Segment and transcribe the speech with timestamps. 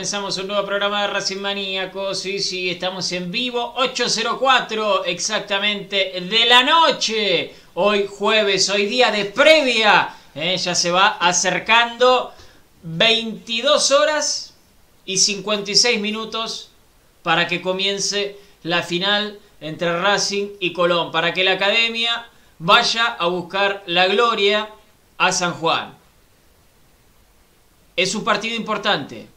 [0.00, 2.20] Comenzamos un nuevo programa de Racing Maníacos.
[2.20, 7.54] Sí, sí, estamos en vivo, 8.04 exactamente de la noche.
[7.74, 10.16] Hoy jueves, hoy día de previa.
[10.34, 10.56] ¿eh?
[10.56, 12.32] Ya se va acercando
[12.82, 14.54] 22 horas
[15.04, 16.70] y 56 minutos
[17.22, 21.12] para que comience la final entre Racing y Colón.
[21.12, 22.26] Para que la academia
[22.58, 24.70] vaya a buscar la gloria
[25.18, 25.94] a San Juan.
[27.96, 29.28] Es un partido importante.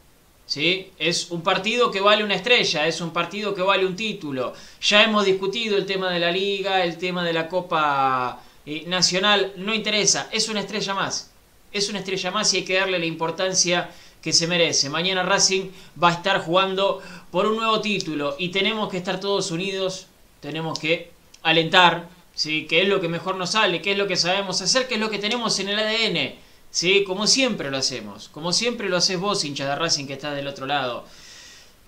[0.56, 4.54] Es un partido que vale una estrella, es un partido que vale un título.
[4.82, 9.54] Ya hemos discutido el tema de la liga, el tema de la Copa eh, Nacional,
[9.58, 11.32] no interesa, es una estrella más.
[11.72, 13.90] Es una estrella más y hay que darle la importancia
[14.22, 14.90] que se merece.
[14.90, 15.72] Mañana Racing
[16.02, 17.02] va a estar jugando
[17.32, 20.08] por un nuevo título y tenemos que estar todos unidos,
[20.40, 21.12] tenemos que
[21.42, 22.68] alentar, ¿sí?
[22.68, 25.00] que es lo que mejor nos sale, que es lo que sabemos hacer, que es
[25.00, 26.36] lo que tenemos en el ADN.
[26.74, 27.06] ¿Sí?
[27.06, 30.50] Como siempre lo hacemos, como siempre lo haces vos, hincha de Racing que estás del
[30.50, 31.06] otro lado.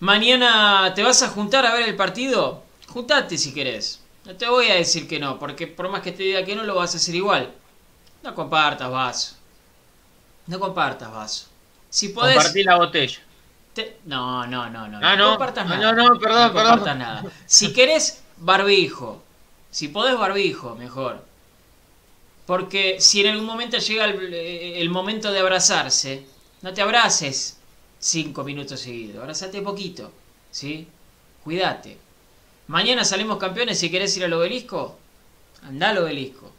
[0.00, 4.00] Mañana te vas a juntar a ver el partido, juntate si querés.
[4.24, 6.64] No te voy a decir que no, porque por más que te diga que no,
[6.64, 7.52] lo vas a hacer igual.
[8.22, 9.36] No compartas vaso.
[10.46, 11.46] No compartas vaso.
[11.90, 12.36] Si podés...
[12.36, 13.20] Compartí la botella.
[13.74, 14.98] te- No, no, no, no.
[15.02, 15.30] Ah, no.
[15.30, 15.92] compartas Ah, nada.
[15.92, 16.70] no, no, perdón, No perdón.
[16.70, 17.24] compartas nada.
[17.46, 19.22] Si querés, barbijo.
[19.70, 21.24] Si podés, barbijo, mejor.
[22.46, 26.24] Porque si en algún momento llega el, eh, el momento de abrazarse,
[26.62, 27.58] no te abraces
[27.98, 29.18] cinco minutos seguidos.
[29.18, 30.12] Abrazate poquito.
[30.50, 30.86] ¿Sí?
[31.44, 31.98] Cuídate.
[32.68, 34.98] Mañana salimos campeones si querés ir al obelisco.
[35.62, 36.52] Andá al obelisco.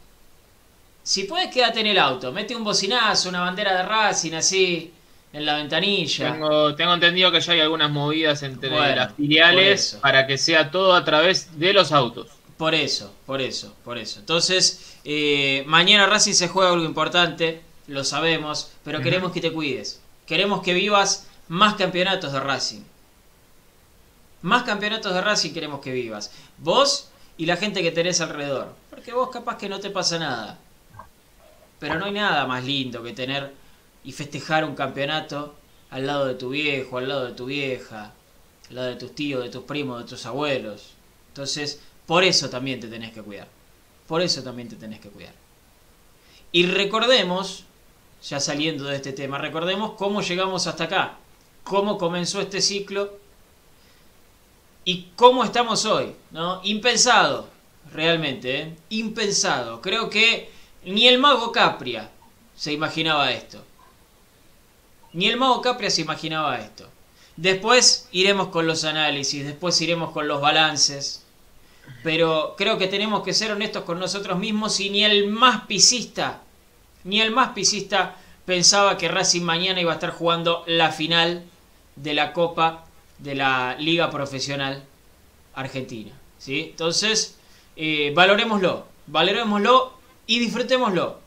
[1.02, 2.32] Si puedes, quédate en el auto.
[2.32, 4.92] Mete un bocinazo, una bandera de Racing así,
[5.32, 6.32] en la ventanilla.
[6.32, 10.70] Tengo, tengo entendido que ya hay algunas movidas entre Bueno, las filiales para que sea
[10.70, 12.28] todo a través de los autos.
[12.58, 14.18] Por eso, por eso, por eso.
[14.18, 20.00] Entonces, eh, mañana Racing se juega algo importante, lo sabemos, pero queremos que te cuides.
[20.26, 22.82] Queremos que vivas más campeonatos de Racing.
[24.42, 26.32] Más campeonatos de Racing queremos que vivas.
[26.58, 28.74] Vos y la gente que tenés alrededor.
[28.90, 30.58] Porque vos capaz que no te pasa nada.
[31.78, 33.54] Pero no hay nada más lindo que tener
[34.02, 35.54] y festejar un campeonato
[35.90, 38.12] al lado de tu viejo, al lado de tu vieja,
[38.68, 40.94] al lado de tus tíos, de tus primos, de tus abuelos.
[41.28, 43.46] Entonces, por eso también te tenés que cuidar.
[44.06, 45.34] Por eso también te tenés que cuidar.
[46.52, 47.64] Y recordemos,
[48.26, 51.18] ya saliendo de este tema, recordemos cómo llegamos hasta acá,
[51.64, 53.12] cómo comenzó este ciclo
[54.86, 56.62] y cómo estamos hoy, ¿no?
[56.64, 57.50] Impensado,
[57.92, 58.76] realmente, ¿eh?
[58.88, 59.82] Impensado.
[59.82, 60.50] Creo que
[60.86, 62.10] ni el mago Capria
[62.56, 63.62] se imaginaba esto.
[65.12, 66.88] Ni el mago Capria se imaginaba esto.
[67.36, 71.26] Después iremos con los análisis, después iremos con los balances.
[72.02, 76.42] Pero creo que tenemos que ser honestos con nosotros mismos y ni el más pisista,
[77.04, 81.44] ni el más pisista pensaba que Racing mañana iba a estar jugando la final
[81.96, 82.86] de la Copa
[83.18, 84.84] de la Liga Profesional
[85.54, 86.12] Argentina.
[86.38, 86.68] ¿sí?
[86.70, 87.36] Entonces,
[87.76, 89.92] eh, valorémoslo, valorémoslo
[90.26, 91.18] y disfrutémoslo.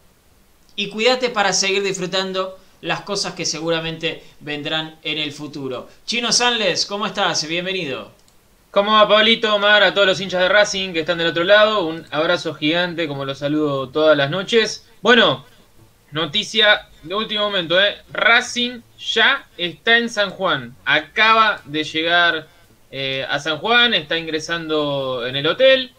[0.76, 5.88] Y cuídate para seguir disfrutando las cosas que seguramente vendrán en el futuro.
[6.06, 7.48] Chino Sanles, ¿cómo estás?
[7.48, 8.21] Bienvenido.
[8.72, 11.86] ¿Cómo va Pablito, Omar, a todos los hinchas de Racing que están del otro lado?
[11.86, 14.88] Un abrazo gigante, como los saludo todas las noches.
[15.02, 15.44] Bueno,
[16.12, 17.98] noticia de último momento, ¿eh?
[18.14, 20.74] Racing ya está en San Juan.
[20.86, 22.48] Acaba de llegar
[22.92, 25.92] eh, a San Juan, está ingresando en el hotel.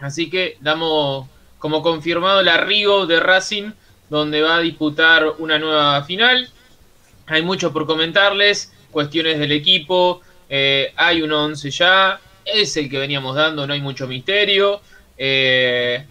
[0.00, 1.28] Así que damos
[1.60, 3.70] como confirmado el arribo de Racing,
[4.10, 6.50] donde va a disputar una nueva final.
[7.28, 10.20] Hay mucho por comentarles, cuestiones del equipo,
[10.54, 14.82] eh, hay un 11 ya, es el que veníamos dando, no hay mucho misterio.
[15.16, 16.04] Eh,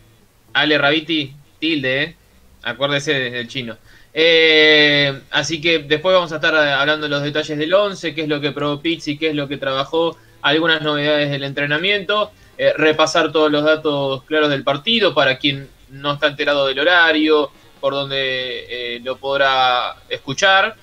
[0.53, 2.15] Ale Rabiti, tilde, eh.
[2.63, 3.77] acuérdese del chino.
[4.11, 8.27] Eh, así que después vamos a estar hablando de los detalles del 11, qué es
[8.27, 13.31] lo que probó Pizzi, qué es lo que trabajó, algunas novedades del entrenamiento, eh, repasar
[13.31, 18.95] todos los datos claros del partido para quien no está enterado del horario, por donde
[18.95, 20.75] eh, lo podrá escuchar,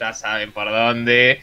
[0.00, 1.42] ya saben por dónde.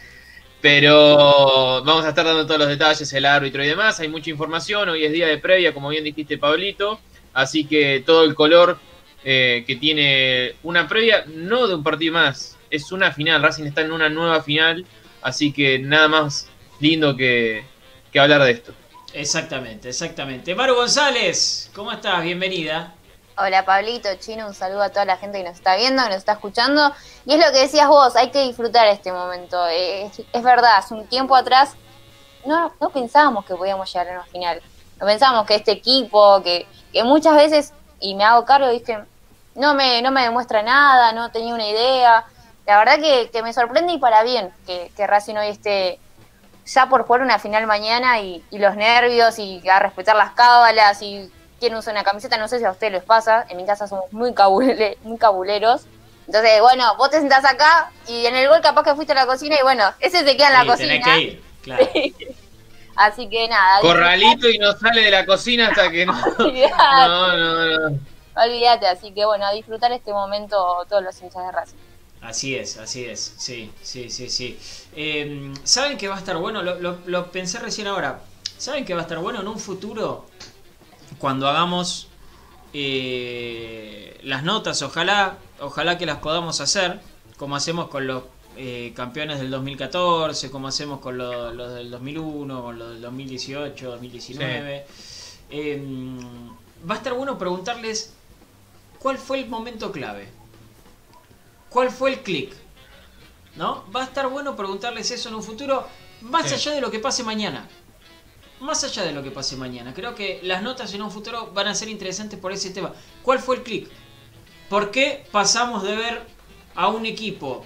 [0.64, 4.00] Pero vamos a estar dando todos los detalles, el árbitro y demás.
[4.00, 4.88] Hay mucha información.
[4.88, 7.02] Hoy es día de previa, como bien dijiste, Pablito.
[7.34, 8.80] Así que todo el color
[9.26, 13.44] eh, que tiene una previa, no de un partido más, es una final.
[13.44, 14.86] Racing está en una nueva final.
[15.22, 16.48] Así que nada más
[16.80, 17.66] lindo que,
[18.14, 18.74] que hablar de esto.
[19.14, 20.56] Exactamente, exactamente.
[20.56, 22.24] Maru González, ¿cómo estás?
[22.24, 22.96] Bienvenida.
[23.36, 26.18] Hola Pablito, Chino, un saludo a toda la gente que nos está viendo, que nos
[26.18, 26.94] está escuchando.
[27.26, 29.66] Y es lo que decías vos, hay que disfrutar este momento.
[29.66, 31.76] Es, es verdad, hace un tiempo atrás
[32.46, 34.62] no, pensábamos que podíamos llegar a una final.
[35.00, 39.00] No pensábamos que este equipo, que, que muchas veces, y me hago cargo, dije,
[39.56, 42.26] no me, no me demuestra nada, no tenía una idea.
[42.68, 46.00] La verdad que, que me sorprende y para bien que, que Racing hoy esté
[46.66, 51.02] ya por jugar una final mañana y, y los nervios y a respetar las cábalas
[51.02, 51.32] y
[51.64, 54.12] quién usa una camiseta, no sé si a ustedes les pasa, en mi casa somos
[54.12, 55.88] muy, cabule, muy cabuleros.
[56.28, 59.26] Entonces, bueno, vos te sentás acá y en el gol capaz que fuiste a la
[59.26, 60.90] cocina y bueno, ese se queda en la Sí, cocina.
[60.90, 61.90] tenés que ir, claro.
[62.96, 63.80] Así que nada.
[63.82, 66.14] Corralito y no sale de la cocina hasta que no.
[66.38, 68.00] No, no, no.
[68.36, 71.78] olvidate, así que bueno, a disfrutar este momento todos los hinchas de Racing.
[72.22, 74.60] Así es, así es, sí, sí, sí, sí.
[74.96, 76.62] Eh, ¿Saben que va a estar bueno?
[76.62, 78.20] Lo, lo- lo pensé recién ahora.
[78.58, 80.26] ¿Saben que va a estar bueno en un futuro?
[81.24, 82.08] Cuando hagamos
[82.74, 87.00] eh, las notas, ojalá, ojalá que las podamos hacer,
[87.38, 88.24] como hacemos con los
[88.58, 93.92] eh, campeones del 2014, como hacemos con lo- los del 2001, con los del 2018,
[93.92, 94.86] 2019.
[95.50, 95.82] Eh,
[96.92, 98.12] va a estar bueno preguntarles
[99.00, 100.28] cuál fue el momento clave.
[101.70, 102.54] ¿Cuál fue el clic?
[103.56, 103.86] ¿No?
[103.96, 105.88] Va a estar bueno preguntarles eso en un futuro,
[106.20, 106.56] más Sí.
[106.56, 107.66] allá de lo que pase mañana.
[108.64, 109.94] Más allá de lo que pase mañana.
[109.94, 112.94] Creo que las notas en un futuro van a ser interesantes por ese tema.
[113.22, 113.90] ¿Cuál fue el clic?
[114.70, 116.22] ¿Por qué pasamos de ver
[116.74, 117.66] a un equipo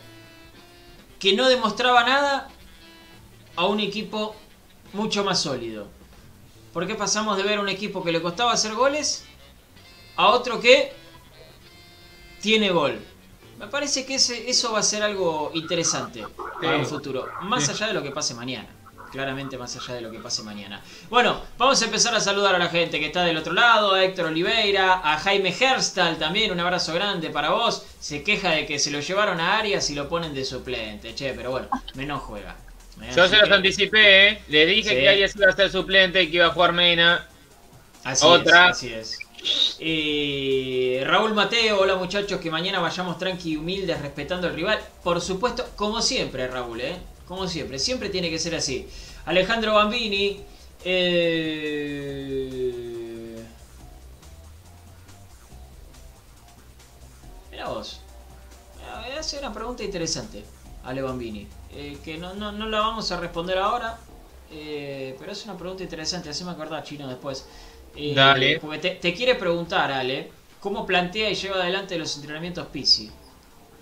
[1.19, 2.49] que no demostraba nada
[3.55, 4.35] a un equipo
[4.93, 5.87] mucho más sólido?
[6.73, 9.23] ¿Por qué pasamos de ver un equipo que le costaba hacer goles
[10.15, 10.93] a otro que
[12.41, 12.99] tiene gol?
[13.59, 16.25] Me parece que ese- eso va a ser algo interesante
[16.59, 18.69] para un futuro, más allá de lo que pase mañana.
[19.11, 20.81] Claramente más allá de lo que pase mañana.
[21.09, 24.03] Bueno, vamos a empezar a saludar a la gente que está del otro lado, a
[24.03, 27.83] Héctor Oliveira, a Jaime Herstal también, un abrazo grande para vos.
[27.99, 31.33] Se queja de que se lo llevaron a Arias y lo ponen de suplente, che,
[31.33, 32.55] pero bueno, menos juega.
[33.15, 34.41] Yo se los que- anticipé, ¿eh?
[34.49, 34.95] Les dije Sí.
[34.95, 37.25] que Arias iba a ser suplente y que iba a jugar Mena.
[38.03, 38.65] Así Otra.
[38.69, 39.19] es, así es.
[39.79, 44.79] Eh, Raúl Mateo, hola muchachos, que mañana vayamos tranqui y humildes respetando al rival.
[45.03, 46.97] Por supuesto, como siempre, Raúl, ¿eh?
[47.27, 48.87] Como siempre, siempre tiene que ser así.
[49.25, 50.39] Alejandro Bambini.
[52.09, 53.43] Eh...
[57.51, 58.01] Mira vos.
[59.17, 60.45] Hace una pregunta interesante,
[60.83, 61.47] Ale Bambini.
[61.73, 63.97] eh, que no, no, no la vamos a responder ahora.
[64.51, 66.29] eh, pero es una pregunta interesante.
[66.29, 67.45] Haceme acordar, Chino, después.
[68.15, 68.59] Dale.
[68.59, 73.07] Porque te, te quiere preguntar, Ale, ¿cómo plantea y lleva adelante los entrenamientos Pisi?
[73.07, 73.11] ¿Sí?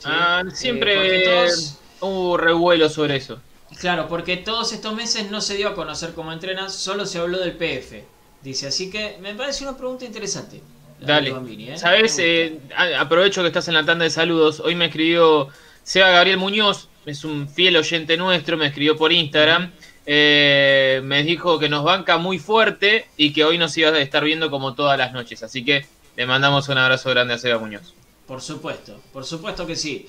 [0.06, 1.76] Ah, siempre todos-
[2.06, 3.40] hubo revuelo sobre eso.
[3.80, 7.40] Claro, porque todos estos meses no se dio a conocer cómo entrena, solo se habló
[7.40, 8.04] del PF.
[8.42, 10.62] Dice, así que me parece una pregunta interesante.
[11.00, 11.32] Dale.
[11.32, 11.78] Bambini, ¿eh?
[11.78, 12.18] Sabes.
[12.20, 12.60] Eh,
[12.98, 14.60] aprovecho que estás en la tanda de saludos.
[14.60, 15.50] Hoy me escribió
[15.84, 19.72] Seba Gabriel Muñoz, es un fiel oyente nuestro, me escribió por Instagram.
[20.06, 24.24] Eh, me dijo que nos banca muy fuerte y que hoy nos iba a estar
[24.24, 25.44] viendo como todas las noches.
[25.44, 25.86] Así que
[26.16, 27.94] le mandamos un abrazo grande a Seba Muñoz.
[28.28, 30.08] Por supuesto, por supuesto que sí.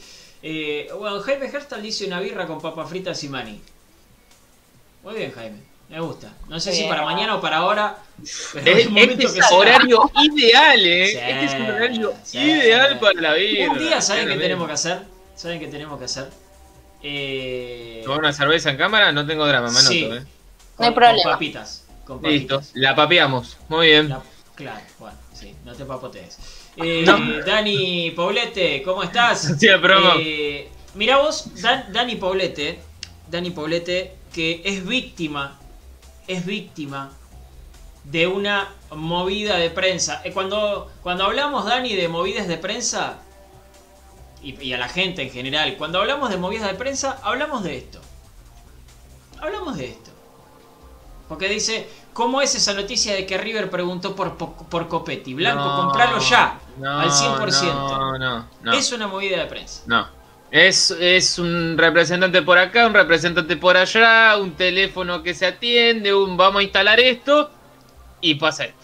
[0.49, 3.61] Eh, bueno, Jaime Herstal dice una birra con papas fritas y mani.
[5.03, 5.59] Muy bien, Jaime.
[5.89, 6.33] Me gusta.
[6.49, 6.89] No sé si Bien.
[6.91, 7.99] para mañana o para ahora.
[8.53, 9.57] Pero Es- el momento este es que sea.
[9.57, 11.07] horario ideal, ¿eh?
[11.09, 12.39] Sí, este es un horario sí.
[12.39, 13.71] ideal para la vida.
[13.73, 15.03] Un día, ¿saben qué tenemos que hacer?
[15.35, 16.29] ¿Saben qué tenemos que hacer?
[17.03, 19.11] Eh, ¿Tomar una cerveza en cámara?
[19.11, 20.05] No tengo drama, me anoto, Sí.
[20.05, 20.23] ¿eh?
[20.79, 21.23] No hay problema.
[21.25, 21.85] Con papitas.
[22.05, 23.57] Con Listo, la papeamos.
[23.69, 24.09] Muy bien.
[24.11, 24.23] La-
[24.55, 26.39] claro, bueno, sí, no te papotees.
[26.77, 27.45] Eh, No.
[27.45, 29.55] Dani Paulete, ¿cómo estás?
[30.01, 30.21] Sí.
[30.21, 32.79] Eh, mirá vos, Dan- Dani Paulete,
[33.31, 35.59] Dani Paulete, que es víctima,
[36.27, 37.13] es víctima
[38.05, 40.21] de una movida de prensa.
[40.25, 43.19] Eh, cuando, cuando hablamos, Dani, de movidas de prensa,
[44.43, 47.79] y, y a la gente en general, cuando hablamos de movidas de prensa, hablamos de
[47.79, 48.01] esto.
[49.41, 50.11] Hablamos de esto.
[51.29, 55.35] Porque dice, ¿cómo es esa noticia de que River preguntó por, por, por Copetti?
[55.35, 57.75] Blanco, No, compralo ya, no, al 100%.
[57.75, 58.73] No, no, no.
[58.73, 59.83] Es una movida de prensa.
[59.87, 60.09] No.
[60.51, 66.15] Es, es un representante por acá, un representante por allá, un teléfono que se atiende,
[66.15, 67.51] un vamos a instalar esto
[68.23, 68.76] y pasa esto.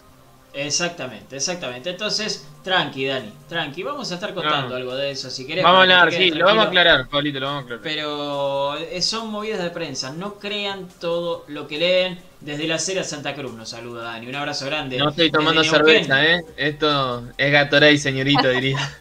[0.54, 1.88] Exactamente, exactamente.
[1.90, 3.82] Entonces, tranqui, Dani, tranqui.
[3.82, 4.76] Vamos a estar contando No.
[4.76, 5.64] algo de eso si querés.
[5.64, 7.82] Vamos a hablar, sí, lo vamos a aclarar, Pablito, lo vamos a aclarar.
[7.82, 10.10] Pero eh, son movidas de prensa.
[10.12, 12.20] No crean todo lo que leen.
[12.40, 14.26] Desde la acera Santa Cruz nos saluda Dani.
[14.26, 14.98] Un abrazo grande.
[14.98, 16.42] No estoy tomando cerveza, ¿eh?
[16.56, 18.78] Esto es Gatorade, señorito, diría.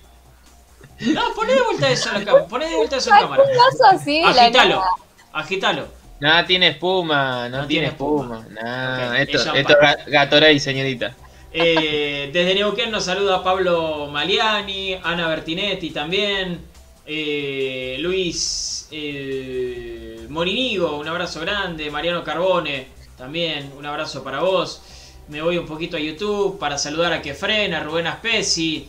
[1.01, 2.45] No, poné de vuelta eso a la cámara.
[2.45, 3.43] Poné de vuelta eso a la cámara.
[3.91, 4.75] así de la Agitalo.
[4.75, 4.87] nada.
[5.33, 5.87] Agitalo.
[6.19, 8.45] Nada tiene espuma, no, No tiene tiene espuma.
[8.47, 9.07] espuma.
[9.09, 11.15] Ok, esto, es esto es Ga- Gatorade, señorita.
[11.53, 16.61] Eh, desde Neuquén nos saluda Pablo Maliani, Ana Bertinetti también,
[17.05, 24.81] eh, Luis eh, Morinigo, un abrazo grande, Mariano Carbone también, un abrazo para vos.
[25.27, 28.87] Me voy un poquito a YouTube para saludar a Kefren, a Rubén Aspesi,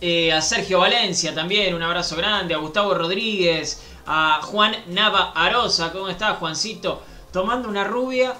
[0.00, 5.92] eh, a Sergio Valencia también, un abrazo grande, a Gustavo Rodríguez, a Juan Nava Arosa,
[5.92, 7.02] ¿cómo estás Juancito?
[7.30, 8.34] Tomando una rubia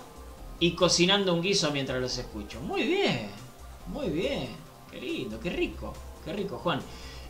[0.60, 2.60] y cocinando un guiso mientras los escucho.
[2.60, 3.30] Muy bien,
[3.86, 4.48] muy bien,
[4.90, 6.80] qué lindo, qué rico, qué rico Juan.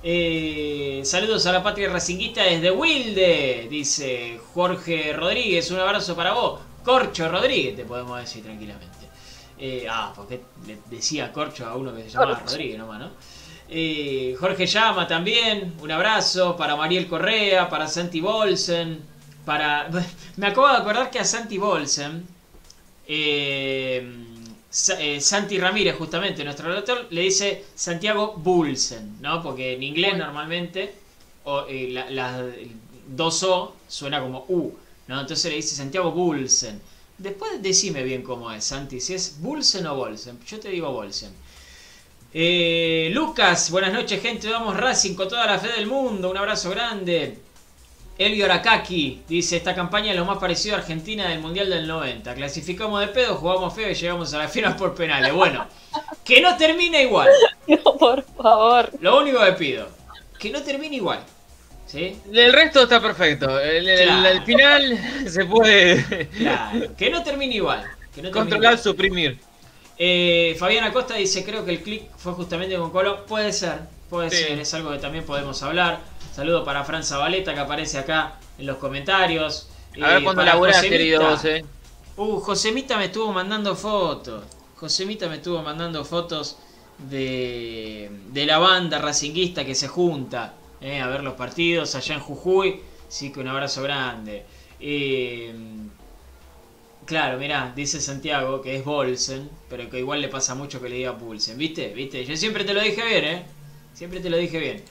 [0.03, 6.61] Eh, saludos a la patria racinguista desde Wilde, dice Jorge Rodríguez, un abrazo para vos.
[6.85, 8.97] Corcho Rodríguez, te podemos decir tranquilamente.
[9.59, 12.41] Eh, ah, porque le decía Corcho a uno que se llamaba.
[12.47, 13.11] Rodríguez nomás, ¿no?
[13.69, 19.03] Eh, Jorge Llama también, un abrazo para Mariel Correa, para Santi Bolsen,
[19.45, 19.91] para...
[20.37, 22.27] Me acabo de acordar que a Santi Bolsen,
[23.09, 24.07] eh,
[24.99, 29.43] eh, Santi Ramírez justamente, nuestro relator, le dice Santiago Bulsen, ¿no?
[29.43, 30.95] Porque en inglés normalmente
[31.45, 32.43] o, eh, la- las
[33.09, 34.73] dos O suena como U,
[35.09, 35.21] ¿no?
[35.21, 36.81] Entonces le dice Santiago Bulsen.
[37.17, 40.39] Después decime bien cómo es, Santi, si es Bulsen o Bolsen.
[40.47, 41.33] Yo te digo Bolsen.
[42.33, 44.51] Eh, Lucas, buenas noches, gente.
[44.51, 46.31] Vamos Racing con toda la fe del mundo.
[46.31, 47.39] Un abrazo grande.
[48.19, 52.35] Elvio Arakaki dice: Esta campaña es lo más parecido a Argentina del Mundial del 90.
[52.35, 55.33] Clasificamos de pedo, jugamos feo y llegamos a la final por penales.
[55.33, 55.67] Bueno,
[56.25, 57.29] que no termine igual.
[57.69, 58.91] No, por favor.
[59.01, 59.89] Lo único que pido:
[60.39, 61.21] que no termine igual.
[61.87, 62.17] ¿Sí?
[62.33, 63.59] El resto está perfecto.
[63.61, 64.29] El, el- Claro.
[64.29, 67.83] el final se puede Claro, que no termine igual.
[68.15, 68.79] Que no termine controlar, igual.
[68.83, 69.39] suprimir.
[69.99, 73.25] Eh, Fabián Acosta dice, creo que el click fue justamente con Colo.
[73.27, 74.45] Puede ser, puede Sí.
[74.45, 75.99] ser, es algo que también podemos hablar.
[76.39, 79.69] Saludo para Fran Zabaleta que aparece acá en los comentarios.
[80.01, 81.65] A ver Eh, cuándo laburás, querido eh.
[82.17, 84.45] Uh, Josemita me estuvo mandando fotos.
[84.77, 86.57] Josemita me estuvo mandando fotos
[87.11, 92.21] de, de la banda racinguista que se junta eh, a ver los partidos allá en
[92.21, 92.83] Jujuy.
[93.09, 94.45] Sí, que un abrazo grande.
[94.79, 95.53] Eh,
[97.05, 100.97] claro, mirá, dice Santiago que es Bolsen, pero que igual le pasa mucho que le
[100.97, 101.59] diga Pulsen.
[101.59, 101.89] ¿Viste?
[101.95, 102.25] ¿Viste?
[102.25, 103.47] Yo siempre te lo dije bien, ¿eh?
[103.95, 104.85] Siempre te lo dije bien.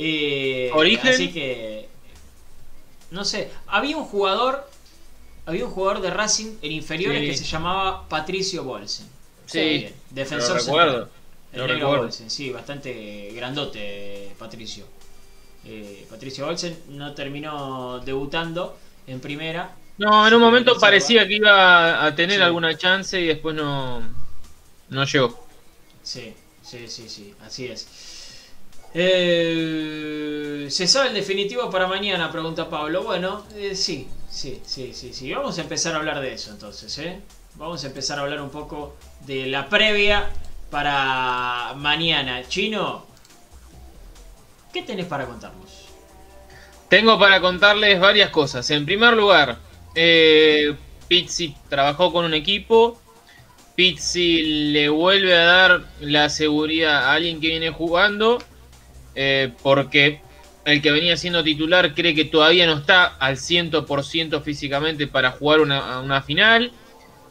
[0.00, 1.08] Eh, ¿Origen?
[1.12, 1.88] Así que.
[3.10, 3.50] No sé.
[3.66, 4.70] Había un jugador.
[5.44, 7.26] Había un jugador de Racing en inferiores Sí.
[7.30, 9.08] que se llamaba Patricio Bolsen.
[9.46, 11.08] Sí, Bien, defensor lo recuerdo.
[11.52, 11.88] El Lo negro.
[11.96, 14.84] Bolsen, sí, bastante grandote Patricio.
[15.64, 19.74] Eh, Patricio Bolsen no terminó debutando en primera.
[19.96, 22.42] No, en un momento parecía que iba a tener Sí.
[22.42, 24.02] alguna chance y después no,
[24.90, 25.46] no llegó.
[26.02, 27.88] Sí, sí, sí, sí, así es.
[28.94, 32.30] Eh, ¿Se sabe el definitivo para mañana?
[32.32, 33.02] Pregunta Pablo.
[33.02, 35.32] Bueno, eh, sí, sí, sí, sí, sí.
[35.32, 37.20] Vamos a empezar a hablar de eso entonces, ¿eh?
[37.56, 38.96] Vamos a empezar a hablar un poco
[39.26, 40.30] de la previa
[40.70, 42.46] para mañana.
[42.48, 43.04] Chino,
[44.72, 45.86] ¿qué tenés para contarnos?
[46.88, 48.70] Tengo para contarles varias cosas.
[48.70, 49.58] En primer lugar,
[49.94, 50.74] eh,
[51.08, 52.98] Pizzi trabajó con un equipo.
[53.74, 58.38] Pizzi le vuelve a dar la seguridad a alguien que viene jugando.
[59.20, 60.20] Eh, porque
[60.64, 65.58] el que venía siendo titular cree que todavía no está al 100% físicamente para jugar
[65.58, 66.70] una, final.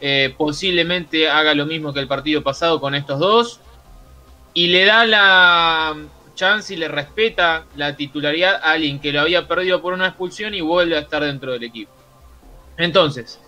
[0.02, 3.62] Eh, posiblemente haga lo mismo que el partido pasado con estos dos.
[4.54, 5.95] Y le da la
[6.36, 10.54] chance y le respeta la titularidad a alguien que lo había perdido por una expulsión
[10.54, 11.93] y vuelve a estar dentro del equipo.
[12.76, 13.39] Entonces,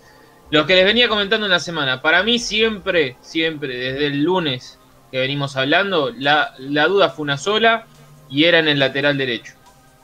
[0.50, 4.78] Los que les venía comentando en la semana, para mí siempre, siempre, desde el lunes
[5.12, 7.86] que venimos hablando, la, la duda fue una sola
[8.30, 9.54] y era en el lateral derecho.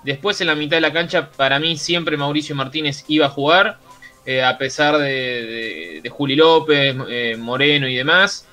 [0.02, 3.78] Después en la mitad de la cancha, para mí siempre Mauricio Martínez iba a jugar,
[4.24, 8.46] eh, a pesar de, Juli López, eh, Moreno y demás.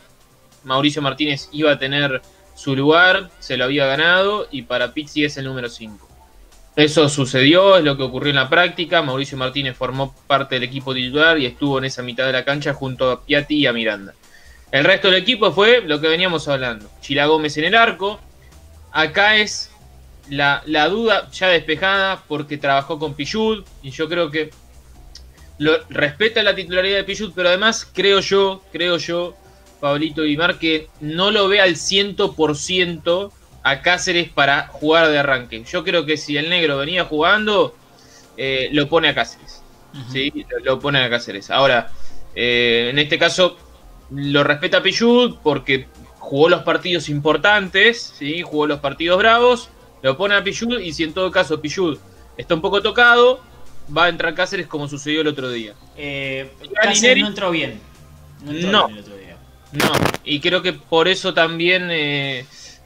[0.63, 2.21] Mauricio Martínez iba a tener
[2.55, 6.07] su lugar, se lo había ganado y para Pizzi es el número 5.
[6.75, 9.03] Eso sucedió, es lo que ocurrió en la práctica.
[9.03, 12.73] Mauricio Martínez formó parte del equipo titular y estuvo en esa mitad de la cancha
[12.73, 14.13] junto a Piatti y a Miranda.
[14.71, 16.89] El resto del equipo fue lo que veníamos hablando.
[16.99, 18.19] Chila Gómez en el arco.
[18.93, 19.71] Acá es
[20.29, 24.51] la, la duda ya despejada porque trabajó con Pichud y yo creo que
[25.57, 29.35] lo, respeta la titularidad de Pichud, pero además creo yo, creo yo,
[29.79, 33.31] Pablito Mar, que no lo ve al 100%
[33.63, 35.63] a Cáceres para jugar de arranque.
[35.63, 37.75] Yo creo que si el negro venía jugando,
[38.37, 39.61] eh, lo pone a Cáceres.
[39.93, 40.11] Uh -huh.
[40.11, 40.45] ¿sí?
[40.63, 41.49] Lo pone a Cáceres.
[41.49, 41.91] Ahora,
[42.35, 43.57] eh, en este caso,
[44.11, 45.87] lo respeta Pichud porque
[46.23, 48.41] jugó los partidos importantes, ¿sí?
[48.41, 49.69] jugó los partidos bravos,
[50.01, 51.97] lo pone a Pichud y si en todo caso Pichud
[52.37, 53.41] está un poco tocado,
[53.95, 55.73] va a entrar Cáceres como sucedió el otro día.
[55.97, 56.49] Eh,
[56.81, 57.79] Cáceres no entró bien.
[58.41, 58.87] No, entró no.
[58.87, 59.37] Bien el otro día.
[59.73, 59.91] No,
[60.23, 62.45] y creo que por eso también eh,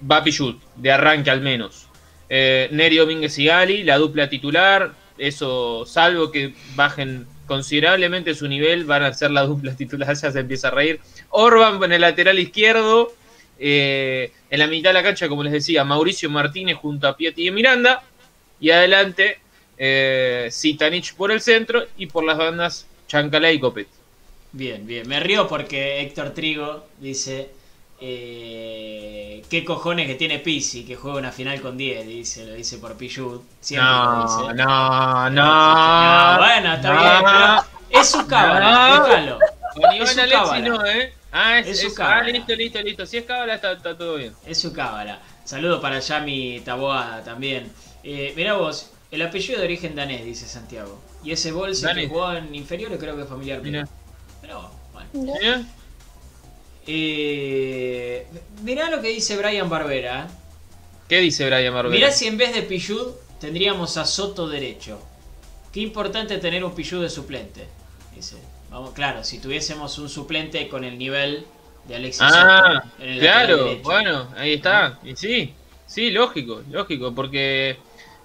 [0.09, 1.87] va Pichud, de arranque al menos.
[2.29, 8.85] Eh, Neri Domínguez y Gali, la dupla titular, eso, salvo que bajen considerablemente su nivel,
[8.85, 10.99] van a ser la dupla titular, ya se empieza a reír.
[11.29, 13.13] Orban en el lateral izquierdo,
[13.59, 17.47] eh, en la mitad de la cancha, como les decía, Mauricio Martínez junto a Piatti
[17.47, 18.03] y Miranda,
[18.59, 19.39] y adelante
[19.77, 23.87] eh, Sitanich por el centro y por las bandas Chancalay y Copet.
[24.51, 25.07] Bien, bien.
[25.07, 27.49] Me río porque Héctor Trigo dice
[27.99, 32.77] eh, qué cojones que tiene Pisi, que juega una final con 10, dice, lo dice
[32.77, 33.41] por Pichud.
[33.59, 34.53] Siempre no, lo dice.
[34.55, 36.37] No, no, no.
[36.37, 39.03] Bueno, está no, bien, pero es su cábala, no.
[39.03, 39.39] déjalo.
[39.73, 41.13] Con Iván Alexi no, ¿eh?
[41.39, 42.21] Ah, es, es su es, cábala.
[42.21, 43.05] Ah, listo, listo, listo.
[43.05, 44.33] Si es cábala, está, está todo bien.
[44.45, 45.21] Es su cábala.
[45.43, 47.71] Saludo para Yami Taboada también.
[48.03, 50.99] Eh, mirá vos, el apellido de origen danés, dice Santiago.
[51.23, 53.61] Y ese bolso que jugó en inferiores creo que es familiar.
[53.61, 53.87] Mirá.
[54.41, 55.09] Pero bueno.
[55.13, 55.61] ¿Mirá?
[56.87, 58.27] Eh,
[58.63, 60.27] mirá lo que dice Brian Barbera.
[61.07, 61.95] ¿Qué dice Brian Barbera?
[61.95, 64.99] Mirá si en vez de Pillud tendríamos a Soto derecho.
[65.71, 67.67] Qué importante tener un Pillud de suplente.
[68.15, 68.37] Dice.
[68.69, 71.45] Vamos, claro, si tuviésemos un suplente con el nivel
[71.87, 73.03] de Alexis ah, Soto.
[73.03, 74.99] En el claro, bueno, ahí está.
[75.03, 75.53] Y sí,
[75.85, 77.77] sí, lógico, lógico, porque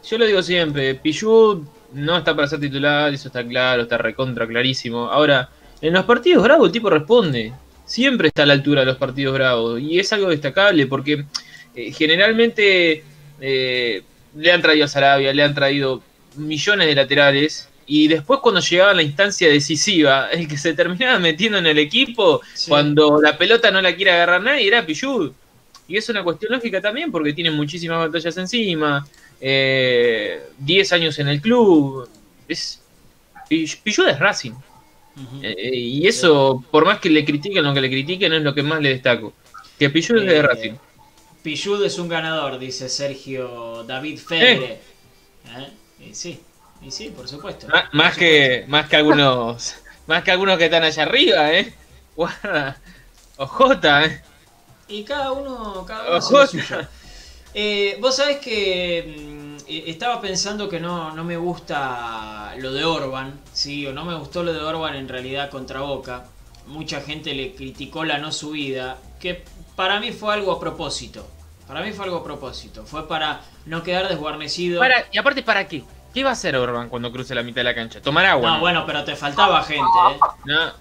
[0.08, 4.46] yo lo digo siempre, Pillud no está para ser titular, eso está claro, está recontra
[4.46, 5.08] clarísimo.
[5.08, 5.48] Ahora,
[5.80, 7.52] en los partidos bravos el tipo responde.
[7.84, 9.80] Siempre está a la altura de los partidos bravos.
[9.80, 11.24] Y es algo destacable porque
[11.74, 13.04] eh, generalmente
[13.40, 14.02] eh,
[14.36, 16.02] le han traído a Sarabia, le han traído
[16.36, 17.68] millones de laterales.
[17.86, 22.40] Y después cuando llegaba la instancia decisiva, el que se terminaba metiendo en el equipo,
[22.54, 22.68] sí.
[22.68, 25.32] cuando la pelota no la quiere agarrar nadie, era Pillud.
[25.88, 29.06] Y es una cuestión lógica también porque tiene muchísimas batallas encima.
[29.40, 32.08] 10 eh, años en el club.
[32.48, 32.80] Es,
[33.48, 34.52] Pillud es Racing.
[34.52, 35.40] Uh -huh.
[35.42, 38.62] eh, y eso, por más que le critiquen lo que le critiquen, es lo que
[38.62, 39.32] más le destaco.
[39.78, 40.72] Que Pillud es de Eh, Racing.
[41.42, 44.78] Pillud es un ganador, dice Sergio David Febre.
[46.00, 46.40] Y sí,
[46.82, 47.68] y sí, por supuesto.
[47.68, 48.18] Por más, supuesto.
[48.18, 49.76] que, más que algunos.
[50.06, 51.72] Más que algunos que están allá arriba, eh.
[52.16, 52.76] Guarda.
[53.36, 54.22] Ojota, eh.
[54.88, 56.46] Y cada uno, cada uno Ojota.
[56.46, 56.88] suyo.
[57.54, 62.84] Eh, Vos sabés que mm, eh, estaba pensando que no, no me gusta lo de
[62.84, 63.86] Orban, ¿sí?
[63.86, 66.26] O no me gustó lo de Orban en realidad contra Boca.
[66.66, 69.44] Mucha gente le criticó la no subida, que
[69.76, 71.26] para mí fue algo a propósito.
[71.66, 72.84] Para mí fue algo a propósito.
[72.86, 74.80] Fue para no quedar desguarnecido.
[74.80, 75.84] Para, y aparte, ¿para qué?
[76.12, 78.00] ¿Qué va a hacer Orban cuando cruce la mitad de la cancha?
[78.00, 78.48] ¿Tomar agua?
[78.50, 78.60] No, no?
[78.60, 80.18] bueno, pero te faltaba gente, ¿eh?
[80.44, 80.72] No.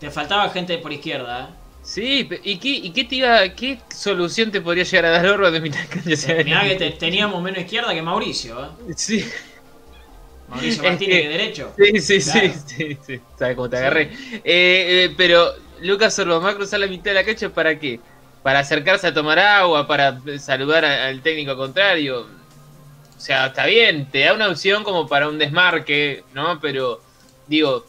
[0.00, 1.54] Te faltaba gente por izquierda, ¿eh?
[1.82, 5.52] Sí, ¿y qué, y qué te iba, qué solución te podría llegar a dar Orban
[5.52, 6.16] de mitad de cancha?
[6.16, 8.68] Si Mirá que te- teníamos menos izquierda que Mauricio, ¿eh?
[8.96, 9.24] Sí,
[10.48, 11.74] Mauricio Es Martínez que- que derecho.
[11.76, 12.48] sí, sí, Claro.
[12.48, 13.20] sí, sí, sí.
[13.38, 14.02] ¿Sabes cómo te agarré?
[14.32, 18.00] Eh, eh, pero Lucas Orban va a cruzar la mitad de la cancha ¿para qué?
[18.42, 22.26] Para acercarse a tomar agua, para saludar a- al técnico contrario.
[23.18, 26.58] O sea, está bien, te da una opción como para un desmarque, ¿no?
[26.60, 27.02] Pero,
[27.48, 27.84] digo,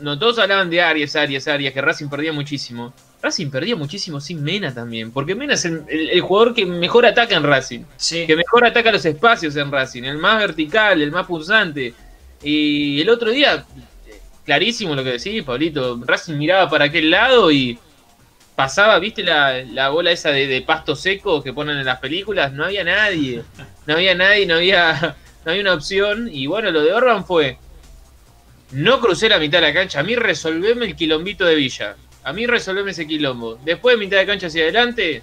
[0.00, 2.94] no todos hablaban de Arias, Arias, Arias, que Racing perdía muchísimo.
[3.20, 7.04] Racing perdía muchísimo sin Mena también, porque Mena es el, el- el jugador que mejor
[7.06, 8.26] ataca en Racing Sí.
[8.26, 11.94] que mejor ataca los espacios en Racing, el más vertical, el más pulsante.
[12.42, 13.64] Y el otro día,
[14.44, 17.78] clarísimo lo que decís, Pablito, Racing miraba para aquel lado y
[18.62, 22.52] pasaba, ¿viste la, la bola esa de, de pasto seco que ponen en las películas?
[22.52, 23.42] No había nadie,
[23.86, 26.28] no había nadie, no había, no había una opción.
[26.30, 27.58] Y bueno, lo de Orban fue
[28.70, 29.98] no crucé la mitad de la cancha.
[30.00, 31.96] A mí resolveme el quilombito de Villa.
[32.24, 33.58] A mí resolveme ese quilombo.
[33.64, 35.22] Después de mitad de cancha hacia adelante,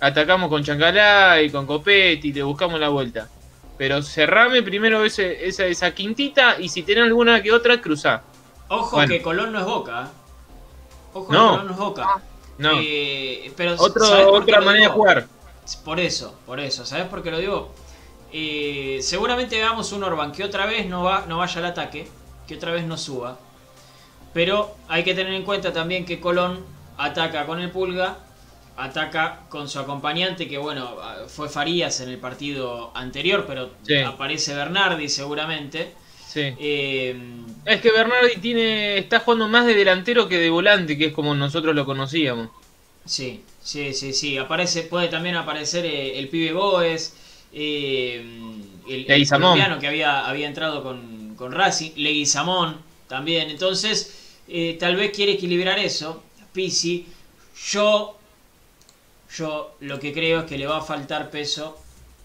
[0.00, 3.28] atacamos con Chancalá y con Copetti, te buscamos la vuelta.
[3.78, 8.22] Pero cerrame primero ese, esa, esa quintita y si tenés alguna que otra, cruzá.
[8.68, 9.10] Ojo Bueno.
[9.10, 10.02] que Colón no es Boca.
[10.02, 10.08] ¿eh?
[11.14, 11.38] Ojo No.
[11.44, 12.20] que Colón no es Boca.
[12.58, 15.26] No, Eh, pero Otro- ¿sabés por qué otra manera de jugar.
[15.84, 16.84] Por eso, por eso.
[16.86, 17.72] ¿Sabes por qué lo digo?
[18.32, 22.08] Eh, seguramente veamos un Orban que otra vez no, va, no vaya al ataque,
[22.46, 23.38] que otra vez no suba.
[24.32, 26.64] Pero hay que tener en cuenta también que Colón
[26.98, 28.18] ataca con el Pulga,
[28.76, 30.96] ataca con su acompañante, que bueno,
[31.28, 33.98] fue Farías en el partido anterior, pero Sí.
[34.00, 35.94] aparece Bernardi seguramente.
[36.34, 36.56] Sí.
[36.56, 37.14] Eh,
[37.66, 41.34] Es que Bernardi tiene, está jugando más de delantero que de volante, que es como
[41.34, 42.50] nosotros lo conocíamos.
[43.06, 44.38] Sí, sí, sí, sí.
[44.38, 47.14] Aparece, puede también aparecer eh, el pibe Goes,
[47.52, 48.16] eh,
[48.88, 49.30] el, el Leguizamón.
[49.30, 53.50] colombiano que había, había entrado con, con Racing, Leguizamón también.
[53.50, 56.22] Entonces, eh, tal vez quiere equilibrar eso.
[56.52, 57.06] Pisi,
[57.72, 58.18] yo,
[59.36, 61.78] yo lo que creo es que le va a faltar peso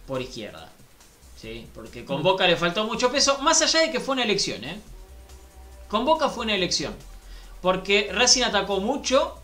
[0.06, 0.68] por izquierda.
[1.39, 1.67] ¿Sí?
[1.73, 4.63] Porque con Boca le faltó mucho peso, más allá de que fue una elección.
[4.63, 4.80] ¿eh?
[5.88, 6.93] Con Boca fue una elección.
[7.62, 9.38] Porque Racing atacó mucho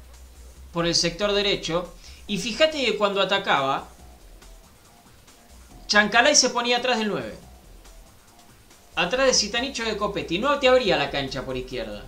[0.74, 1.94] por el sector derecho.
[2.28, 3.88] Y fíjate que cuando atacaba,
[5.88, 7.36] Chancalay se ponía atrás del 9.
[8.96, 10.40] Atrás de Citanicho de Copetti.
[10.40, 12.06] No te abría la cancha por izquierda.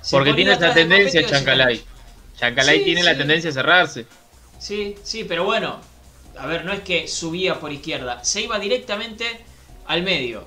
[0.00, 1.84] Se Porque tiene de tendencia Chancalay.
[2.36, 4.06] Chancalay Sí, tiene la tendencia a cerrarse.
[4.58, 5.80] Sí, sí, pero bueno.
[6.38, 8.22] A ver, no es que subía por izquierda.
[8.24, 9.24] Se iba directamente
[9.86, 10.44] al medio.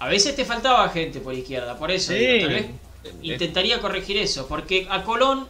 [0.00, 1.78] A veces te faltaba gente por izquierda.
[1.78, 2.18] Por eso Sí.
[2.18, 2.66] digo, tal vez
[3.22, 4.46] intentaría corregir eso.
[4.48, 5.46] Porque a Colón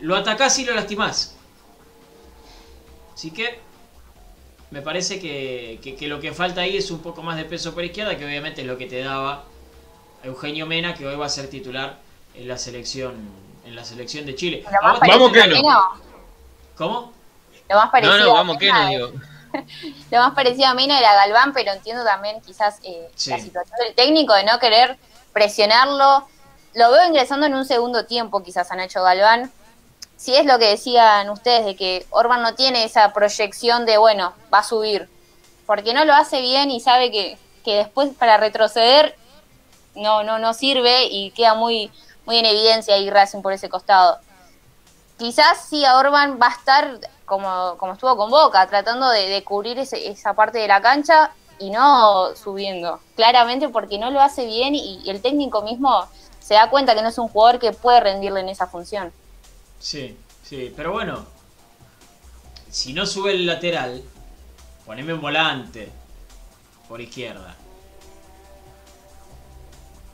[0.00, 1.36] lo atacás y lo lastimás.
[3.14, 3.58] Así que
[4.70, 7.74] me parece que, que- que lo que falta ahí es un poco más de peso
[7.74, 9.44] por izquierda, que obviamente es lo que te daba
[10.22, 11.98] Eugenio Mena, que hoy va a ser titular
[12.34, 13.14] en la selección,
[13.64, 14.64] en la selección de Chile.
[15.08, 15.54] Vamos que no.
[16.76, 17.12] ¿Cómo?
[17.68, 19.12] Lo más parecido No, no, a que Mena no, es- digo.
[20.10, 23.30] Lo más parecido a Mena era Galván, pero entiendo también quizás eh, Sí.
[23.30, 24.98] la situación del técnico de no querer
[25.32, 26.28] presionarlo.
[26.74, 29.50] Lo veo ingresando en un segundo tiempo quizás a Nacho Galván.
[30.16, 34.34] Si es lo que decían ustedes, de que Orban no tiene esa proyección de, bueno,
[34.52, 35.08] va a subir.
[35.66, 39.16] Porque no lo hace bien y sabe que, que después para retroceder
[39.94, 41.90] no, no, no sirve y queda muy,
[42.24, 44.18] muy en evidencia ahí Racing por ese costado
[45.18, 49.78] quizás sí a Orban va a estar como, como estuvo con Boca, tratando de, cubrir
[49.78, 53.00] ese- esa parte de la cancha y no subiendo.
[53.16, 56.06] Claramente porque no lo hace bien y, y el técnico mismo
[56.40, 59.12] se da cuenta que no es un jugador que puede rendirle en esa función.
[59.78, 61.26] Sí, sí, pero bueno,
[62.70, 64.02] si no sube el lateral,
[64.84, 65.90] poneme un volante
[66.88, 67.56] por izquierda.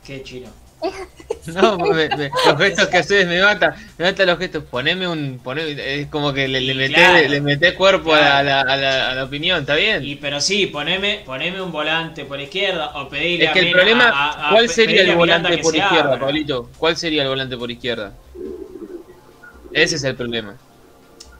[0.03, 0.49] ¿Qué chino?
[1.47, 4.63] No, me- me- los gestos que haces me mata, me mata los gestos.
[4.63, 7.27] Poneme un, poneme, es como que le, le Claro.
[7.27, 8.41] le cuerpo a, la, Claro.
[8.41, 10.05] a, la, a la- a la opinión, ¿está bien?
[10.05, 13.65] Y pero sí, poneme, poneme un volante por izquierda o pedirle es a que el
[13.65, 16.19] Mena- problema, a- a- ¿cuál sería el a volante por izquierda, abra.
[16.19, 16.69] Pablito?
[16.77, 18.13] ¿Cuál sería el volante por izquierda?
[19.73, 20.55] Ese es el problema.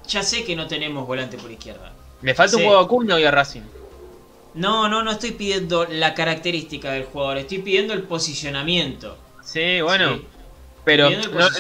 [0.10, 1.94] Ya sé que no tenemos volante por izquierda.
[2.22, 3.62] Le falta un huevo a Acuña hoy a Racing.
[4.56, 9.18] No, no, no estoy pidiendo la característica del jugador, estoy pidiendo el posicionamiento.
[9.54, 10.16] Sí, bueno.
[10.16, 10.28] Sí.
[10.86, 11.10] Pero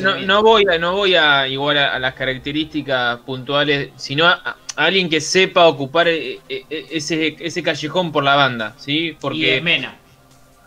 [0.01, 4.33] no, no, voy a, no voy a igual a, a las características puntuales, sino a,
[4.43, 9.09] a alguien que sepa ocupar eh, eh, ese, ese callejón por la banda, ¿sí?
[9.09, 9.95] Y Porque es Mena.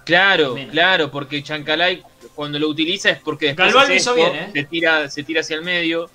[0.07, 0.73] claro, Mena.
[0.73, 2.03] claro, porque Chancalay
[2.35, 4.51] cuando lo utiliza es porque después Galván hace lo hizo esto, bien, ¿eh?
[4.55, 6.09] se tira, se tira hacia el medio.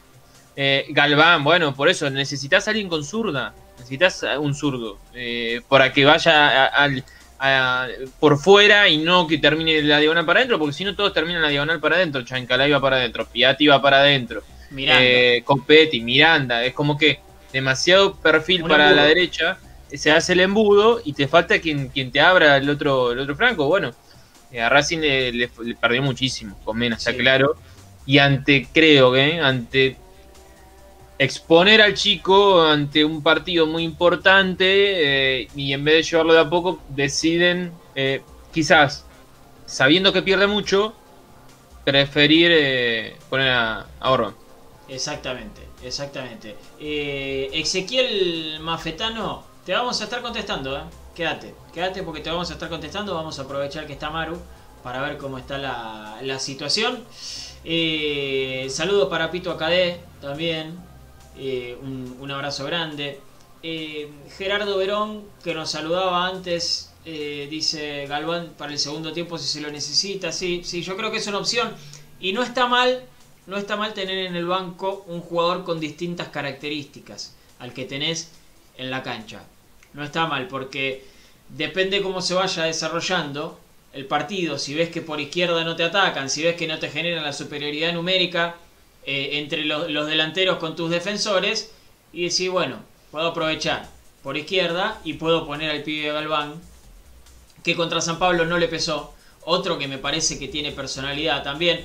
[0.56, 5.94] Eh, Galván, bueno, por eso necesitas a alguien con zurda, necesitas un zurdo eh, para
[5.94, 7.04] que vaya al-
[7.44, 7.88] a-
[8.20, 11.42] por fuera y no que termine la diagonal para adentro, porque si no todos terminan
[11.42, 12.22] la diagonal para adentro.
[12.24, 14.44] Chancalay va para adentro, Piatti va para adentro,
[15.02, 17.20] eh, Copetti, Miranda, es como que
[17.52, 19.02] demasiado perfil Un para embudo.
[19.02, 19.58] la derecha,
[19.92, 23.36] se hace el embudo y te falta quien, quien te abra el otro, el otro
[23.36, 23.66] franco.
[23.68, 23.92] Bueno,
[24.52, 27.56] eh, a Racing le, le- le perdió muchísimo, con Mena, está claro.
[28.06, 29.98] Y ante, creo que, ante
[31.22, 34.64] exponer al chico ante un partido muy importante
[35.42, 39.06] eh, y en vez de llevarlo de a poco, deciden, eh, quizás,
[39.68, 40.96] sabiendo que pierde mucho,
[41.86, 44.34] preferir eh, poner a, a.
[44.90, 46.56] Exactamente, exactamente.
[46.80, 50.82] Eh, Ezequiel Mafetano, te vamos a estar contestando, ¿eh?
[51.16, 53.14] Quédate, quédate porque te vamos a estar contestando.
[53.14, 54.40] Vamos a aprovechar que está Maru
[54.82, 57.04] para ver cómo está la, la situación.
[58.70, 60.91] Saludo para Pito Acadé también.
[61.38, 63.20] Eh, un, abrazo grande.
[63.64, 69.48] Eh, Gerardo Verón, que nos saludaba antes, Eh, dice Galván para el segundo tiempo si
[69.48, 70.32] se lo necesita.
[70.32, 71.74] Sí, sí, yo creo que es una opción.
[72.20, 73.04] Y no está mal,
[73.48, 78.30] no está mal tener en el banco un jugador con distintas características al que tenés
[78.78, 79.44] en la cancha.
[79.94, 81.04] No está mal, porque
[81.50, 83.60] depende cómo se vaya desarrollando
[83.94, 84.58] el partido.
[84.60, 87.34] Si ves que por izquierda no te atacan, si ves que no te generan la
[87.34, 88.56] superioridad numérica
[89.06, 91.72] eh, entre los, los delanteros con tus defensores,
[92.14, 92.78] y decir, bueno,
[93.12, 93.88] puedo aprovechar
[94.24, 96.56] por izquierda y puedo poner al pibe de Galván,
[97.64, 99.14] que contra San Pablo no le pesó.
[99.44, 101.84] Otro que me parece que tiene personalidad también,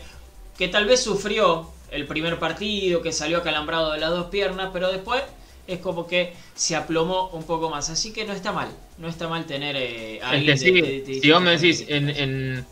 [0.59, 4.91] que tal vez sufrió el primer partido, que salió acalambrado de las dos piernas, pero
[4.91, 5.23] después
[5.67, 7.89] es como que se aplomó un poco más.
[7.91, 11.21] Así que no está mal, no está mal tener eh, a alguien de- de- de-
[11.21, 12.67] si vos me decís, en, en-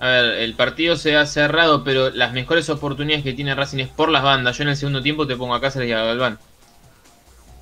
[0.00, 3.88] a ver, el partido se ha cerrado, pero las mejores oportunidades que tiene Racing es
[3.88, 4.56] por las bandas.
[4.58, 6.38] Yo en el segundo tiempo te pongo a Cáceres y a Galván.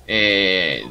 [0.05, 0.83] Eh,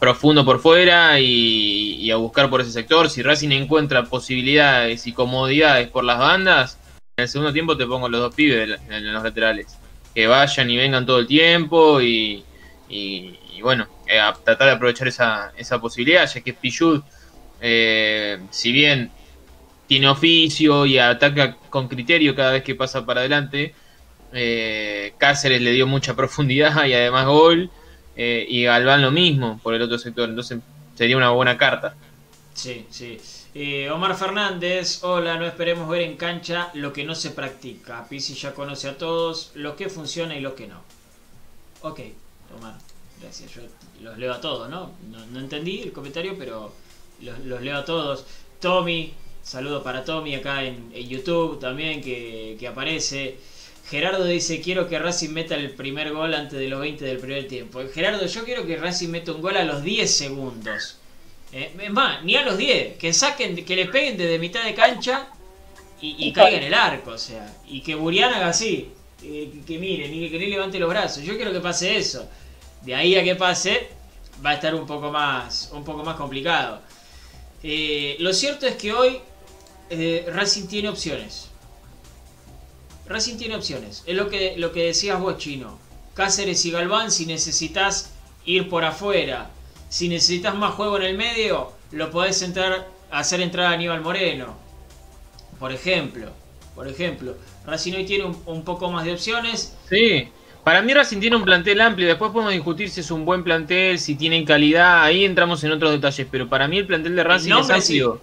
[0.00, 3.10] profundo por fuera y, a buscar por ese sector.
[3.10, 6.78] Si Racing encuentra posibilidades y comodidades por las bandas,
[7.16, 9.78] en el segundo tiempo te pongo los dos pibes en los laterales.
[10.14, 12.44] Que vayan y vengan todo el tiempo y
[13.64, 17.02] bueno, eh, a tratar de aprovechar esa, esa posibilidad, ya que Pichud,
[17.62, 19.10] eh, si bien
[19.86, 23.74] tiene oficio y ataca con criterio cada vez que pasa para adelante,
[24.32, 27.70] eh, Cáceres le dio mucha profundidad y además gol,
[28.16, 30.60] eh, y Galván lo mismo por el otro sector, entonces
[30.94, 31.94] sería una buena carta.
[32.54, 33.18] Sí, sí.
[33.54, 38.06] Eh, Omar Fernández, hola, no esperemos ver en cancha lo que no se practica.
[38.08, 40.80] Pisi ya conoce a todos lo que funciona y lo que no.
[41.82, 42.00] Ok,
[42.56, 42.74] Omar,
[43.20, 43.52] gracias.
[43.52, 43.62] Yo
[44.00, 44.92] los leo a todos, ¿no?
[45.10, 46.72] No, entendí el comentario, pero
[47.20, 48.24] los leo a todos.
[48.60, 49.12] Tommy,
[49.44, 53.36] saludo para Tommy acá en, en YouTube también, que, que aparece.
[53.88, 57.46] Gerardo dice, quiero que Racing meta el primer gol antes de los 20 del primer
[57.46, 57.82] tiempo.
[57.92, 60.96] Gerardo, yo quiero que Racing meta un gol a los 10 segundos.
[61.52, 64.74] Eh, es más, ni a los 10, que saquen, que le peguen desde mitad de
[64.74, 65.28] cancha
[66.00, 68.90] y, y caiga en el arco, o sea, y que Burián haga así,
[69.22, 71.22] eh, que, que mire, ni que ni levante los brazos.
[71.22, 72.28] Yo quiero que pase eso.
[72.82, 73.88] De ahí a que pase,
[74.44, 76.80] va a estar un poco más, un poco más complicado.
[77.62, 79.20] Eh, lo cierto es que hoy
[79.90, 81.50] eh, Racing tiene opciones.
[83.06, 84.02] Racing tiene opciones.
[84.06, 85.78] Es lo que, lo que decías vos, Chino.
[86.14, 88.12] Cáceres y Galván, si necesitas
[88.44, 89.50] ir por afuera,
[89.88, 94.56] si necesitas más juego en el medio, lo podés entrar, hacer entrar a Aníbal Moreno.
[95.58, 96.30] Por ejemplo.
[96.74, 97.36] Por ejemplo.
[97.66, 99.76] Racing hoy tiene un, un poco más de opciones.
[99.88, 100.28] Sí,
[100.64, 103.98] para mí Racing tiene un plantel amplio, después podemos discutir si es un buen plantel,
[103.98, 107.50] si tienen calidad, ahí entramos en otros detalles, pero para mí el plantel de Racing
[107.50, 108.20] es nombre, amplio.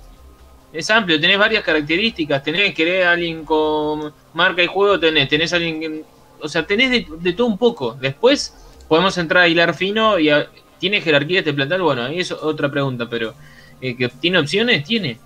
[0.74, 5.52] Es amplio, tenés varias características, tenés querer a alguien con marca y juego, tenés, tenés
[5.54, 6.06] alguien que-
[6.42, 7.94] o sea, tenés de, de todo un poco.
[7.96, 8.54] Después
[8.88, 12.70] podemos entrar a hilar fino y a- tiene jerarquía este plantel, bueno, ahí es otra
[12.72, 13.36] pregunta, pero
[13.82, 15.20] eh, que tiene opciones, tiene.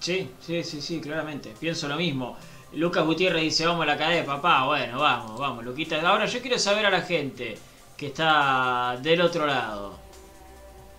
[0.00, 1.56] Sí, sí, sí, sí, claramente.
[1.58, 2.36] Pienso lo mismo.
[2.72, 4.64] Lucas Gutiérrez dice, vamos a la cadena, papá.
[4.66, 6.00] Bueno, vamos, vamos, Luquita.
[6.08, 7.58] Ahora yo quiero saber a la gente
[7.96, 9.98] que está del otro lado.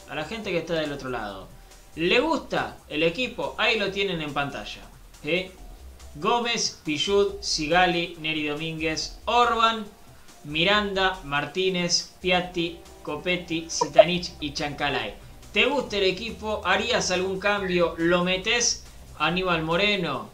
[0.10, 1.48] A la gente que está del otro lado.
[1.96, 3.56] ¿Le gusta el equipo?
[3.58, 4.82] Ahí lo tienen en pantalla.
[5.24, 5.52] ¿eh?
[6.16, 9.86] Gómez, Pillud, Sigali, Neri Domínguez, Orban,
[10.44, 15.16] Miranda, Martínez, Piatti, Copetti, Sitanich y Chancalay.
[15.54, 16.62] ¿Te gusta el equipo?
[16.66, 17.96] ¿Harías algún cambio?
[17.98, 18.84] ¿Lo metes
[19.18, 20.30] a Aníbal Moreno?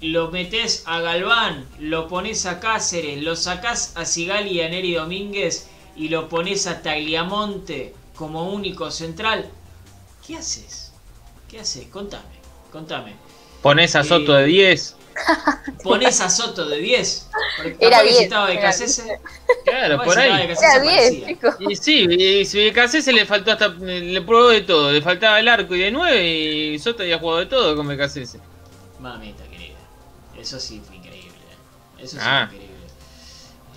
[0.00, 1.66] ¿Lo metes a Galván?
[1.78, 3.22] ¿Lo pones a Cáceres?
[3.22, 5.68] ¿Lo sacás a Sigali y a Neri Domínguez?
[5.94, 9.50] ¿Y lo pones a Tagliamonte como único central?
[10.26, 10.85] ¿Qué haces?
[11.48, 11.86] ¿Qué haces?
[11.88, 12.24] Contame,
[12.72, 13.14] contame.
[13.62, 14.96] Pones a Soto Eh, de 10.
[15.82, 17.28] ¿Pones a Soto de 10?
[17.56, 19.20] Porque Era capaz que 10, si estaba de Cacese.
[19.64, 20.48] Claro, por de ahí.
[20.48, 21.26] Cacese Era 10, aparecía.
[21.28, 21.54] chicos.
[21.60, 23.68] Y sí, y si Becasé se le faltó hasta.
[23.68, 24.92] Le probó de todo.
[24.92, 26.26] Le faltaba el arco y de 9
[26.74, 28.24] y Soto había jugado de todo con Becasé.
[29.00, 29.76] Mamita querida.
[30.38, 31.30] Eso sí fue increíble.
[31.30, 32.02] ¿eh?
[32.02, 32.46] Eso sí Ah.
[32.48, 32.76] fue increíble.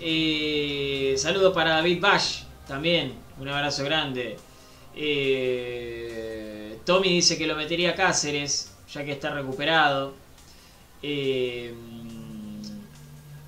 [0.02, 3.14] Eh, saludo para David Bash también.
[3.40, 4.38] Un abrazo grande.
[4.96, 10.14] Eh, Tommy dice que lo metería a Cáceres, ya que está recuperado.
[11.02, 11.74] Eh,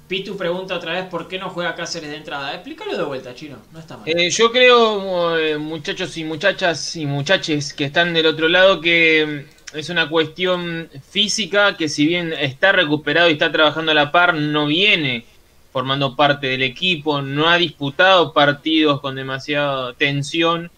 [0.07, 2.53] Pitu pregunta otra vez por qué no juega Cáceres de entrada.
[2.53, 3.57] Explícalo de vuelta, chino.
[3.71, 4.09] No está mal.
[4.09, 9.77] Eh, yo creo, muchachos y muchachas y muchaches que están del otro lado, que mm,
[9.77, 14.33] es una cuestión física que si bien está recuperado y está trabajando a la par,
[14.33, 15.25] no viene
[15.71, 20.69] formando parte del equipo, no ha disputado partidos con demasiada tensión,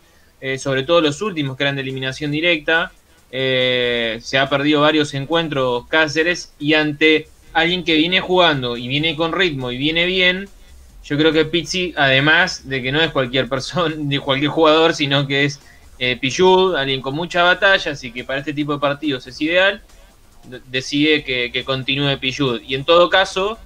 [0.44, 2.92] eh, sobre todo los últimos que eran de eliminación directa.
[3.32, 9.16] Eh, se ha perdido varios encuentros Cáceres y ante alguien que viene jugando y viene
[9.16, 10.50] con ritmo y viene bien,
[11.06, 15.26] yo creo que Pizzi, además de que no es cualquier persona, de cualquier jugador, sino
[15.26, 15.62] que es
[15.98, 19.82] eh, Pillud, alguien con mucha batalla, así que para este tipo de partidos es ideal,
[20.68, 22.62] decide que, continúe Pillud.
[22.68, 23.58] Y en todo caso,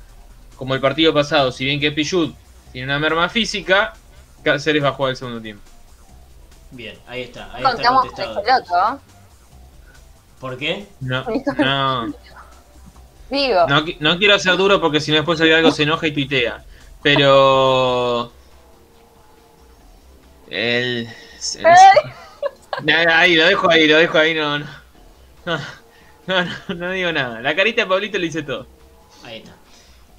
[0.56, 2.34] como el partido pasado, si bien que Pillud
[2.72, 3.95] tiene una merma física,
[4.43, 5.76] Cáceres va a jugar el segundo tiempo.
[6.72, 7.53] Bien, ahí está.
[7.53, 8.39] Ahí está contestado.
[8.39, 9.01] este loco.
[10.39, 10.88] ¿Por qué?
[10.99, 11.26] No,
[11.57, 12.13] no,
[13.30, 16.07] Digo, no, qui- no quiero ser duro porque si no después hay algo se enoja
[16.07, 16.63] y tuitea.
[17.01, 18.32] Pero...
[20.49, 21.09] El...
[21.57, 21.65] el-
[23.09, 24.65] Ahí, lo dejo ahí, lo dejo ahí, no, no.
[25.45, 25.59] No,
[26.28, 26.45] no,
[26.76, 27.41] no, digo nada.
[27.41, 28.68] La carita de Pablito le dice todo.
[29.24, 29.51] Ahí está.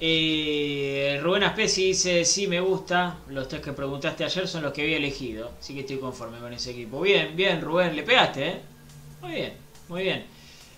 [0.01, 3.19] Rubén Aspesi dice, sí, me gusta.
[3.29, 5.51] Los tres que preguntaste ayer son los que había elegido.
[5.59, 7.01] Así que estoy conforme con ese equipo.
[7.01, 8.61] Bien, bien, Rubén, le pegaste, ¿eh?
[9.21, 9.53] Muy bien,
[9.89, 10.25] muy bien.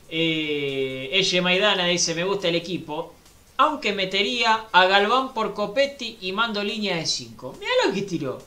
[0.08, 3.14] Eh, Eye Maidana dice, me gusta el equipo.
[3.58, 7.56] Aunque metería a Galván por Copetti y mando línea de 5.
[7.60, 8.42] Mira lo que tiró.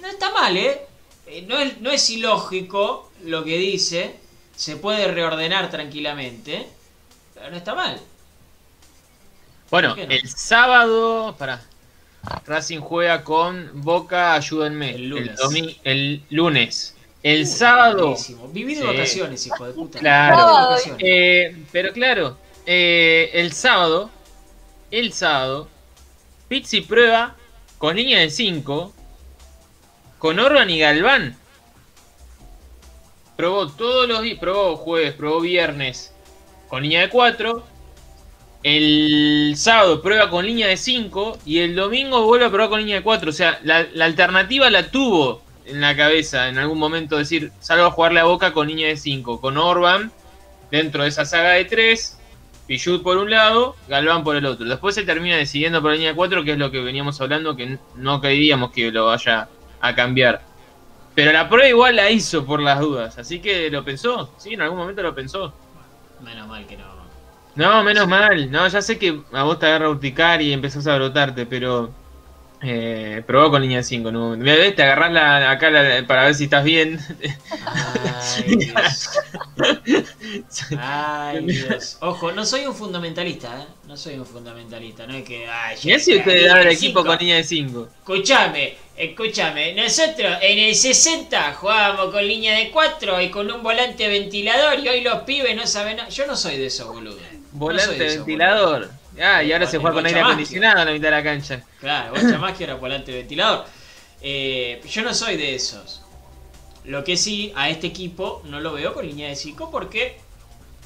[0.00, 0.80] No está mal, ¿eh?
[1.26, 4.14] Eh, No es, no es ilógico lo que dice.
[4.54, 6.68] Se puede reordenar tranquilamente.
[7.34, 8.00] Pero no está mal.
[9.70, 10.12] Bueno, ¿Por qué no?
[10.12, 11.60] el sábado, para
[12.46, 14.94] Racing juega con Boca, ayúdenme.
[14.94, 15.36] El lunes.
[15.38, 16.96] domi- el lunes.
[17.22, 18.02] El Uy, sábado.
[18.08, 18.48] buenísimo.
[18.48, 18.86] Viví de Sí.
[18.86, 19.98] vacaciones, hijo de puta.
[19.98, 20.76] Claro.
[20.98, 22.36] Eh, pero claro,
[22.66, 24.10] eh, el sábado,
[24.90, 25.68] el sábado,
[26.48, 27.34] Pizzi prueba
[27.78, 28.92] con línea de 5,
[30.18, 31.36] con Orban y Galván.
[33.36, 36.12] Probó todos los días, probó jueves, probó viernes
[36.68, 37.64] con línea de 4.
[38.64, 42.96] El sábado prueba con línea de 5 y el domingo vuelve a probar con línea
[42.96, 43.28] de 4.
[43.28, 47.18] O sea, la, alternativa la tuvo en la cabeza en algún momento.
[47.18, 50.10] Decir, salgo a jugarle a Boca con línea de 5, con Orban
[50.70, 52.18] dentro de esa saga de 3.
[52.66, 54.64] Pichut por un lado, Galván por el otro.
[54.66, 57.54] Después se termina decidiendo por la línea de 4, que es lo que veníamos hablando,
[57.56, 59.50] que no creíamos que lo vaya
[59.82, 60.40] a cambiar.
[61.14, 64.62] Pero la prueba igual la hizo por las dudas, así que lo pensó, sí, en
[64.62, 65.52] algún momento lo pensó.
[66.22, 66.93] Menos mal que no.
[67.54, 68.50] No, menos mal.
[68.50, 71.96] No, ya sé que a vos te agarra urticaria y empezás a brotarte, pero
[72.62, 74.44] eh, probó con línea 5 en un momento.
[74.44, 76.98] Mira, ves, te agarrás la, acá la- para ver si estás bien.
[77.64, 79.10] Ay, Dios.
[80.76, 81.96] Ay, Dios.
[82.00, 83.66] Ojo, no soy un fundamentalista, ¿eh?
[83.86, 85.46] No soy un fundamentalista, no es que.
[85.48, 87.88] Ay, Mirá si usted da el equipo con línea de 5.
[87.98, 89.74] Escúchame, escúchame.
[89.74, 94.88] Nosotros en el 60 jugábamos con línea de 4 y con un volante ventilador y
[94.88, 96.08] hoy los pibes no saben nada.
[96.08, 97.22] Yo no soy de esos boludos.
[97.54, 98.90] No Volante ventilador.
[99.22, 101.62] Ah, y ahora se juega con Bocha aire acondicionado en la mitad de la cancha.
[101.78, 103.64] Claro, llamás que era volante ventilador.
[104.20, 106.02] Eh, yo no soy de esos.
[106.84, 110.18] Lo que sí, a este equipo no lo veo con línea de 5 porque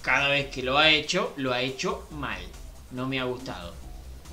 [0.03, 2.41] cada vez que lo ha hecho, lo ha hecho mal.
[2.91, 3.75] No me ha gustado.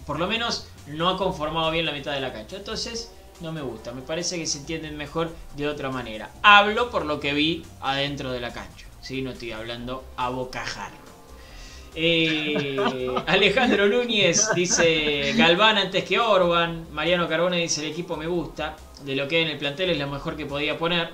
[0.06, 2.58] Por lo menos no ha conformado bien la mitad de la cancha.
[2.58, 3.94] Entonces, no me gusta.
[3.94, 6.32] Me parece que se entienden mejor de otra manera.
[6.44, 8.86] Hablo por lo que vi adentro de la cancha.
[9.02, 9.22] ¿sí?
[9.22, 11.05] No estoy hablando a bocajarro.
[11.96, 12.78] Eh,
[13.28, 16.86] Alejandro Núñez dice Galván antes que Orban.
[16.92, 18.76] Mariano Carbone dice el equipo me gusta.
[19.04, 21.10] De lo que hay en el plantel es lo mejor que podía poner.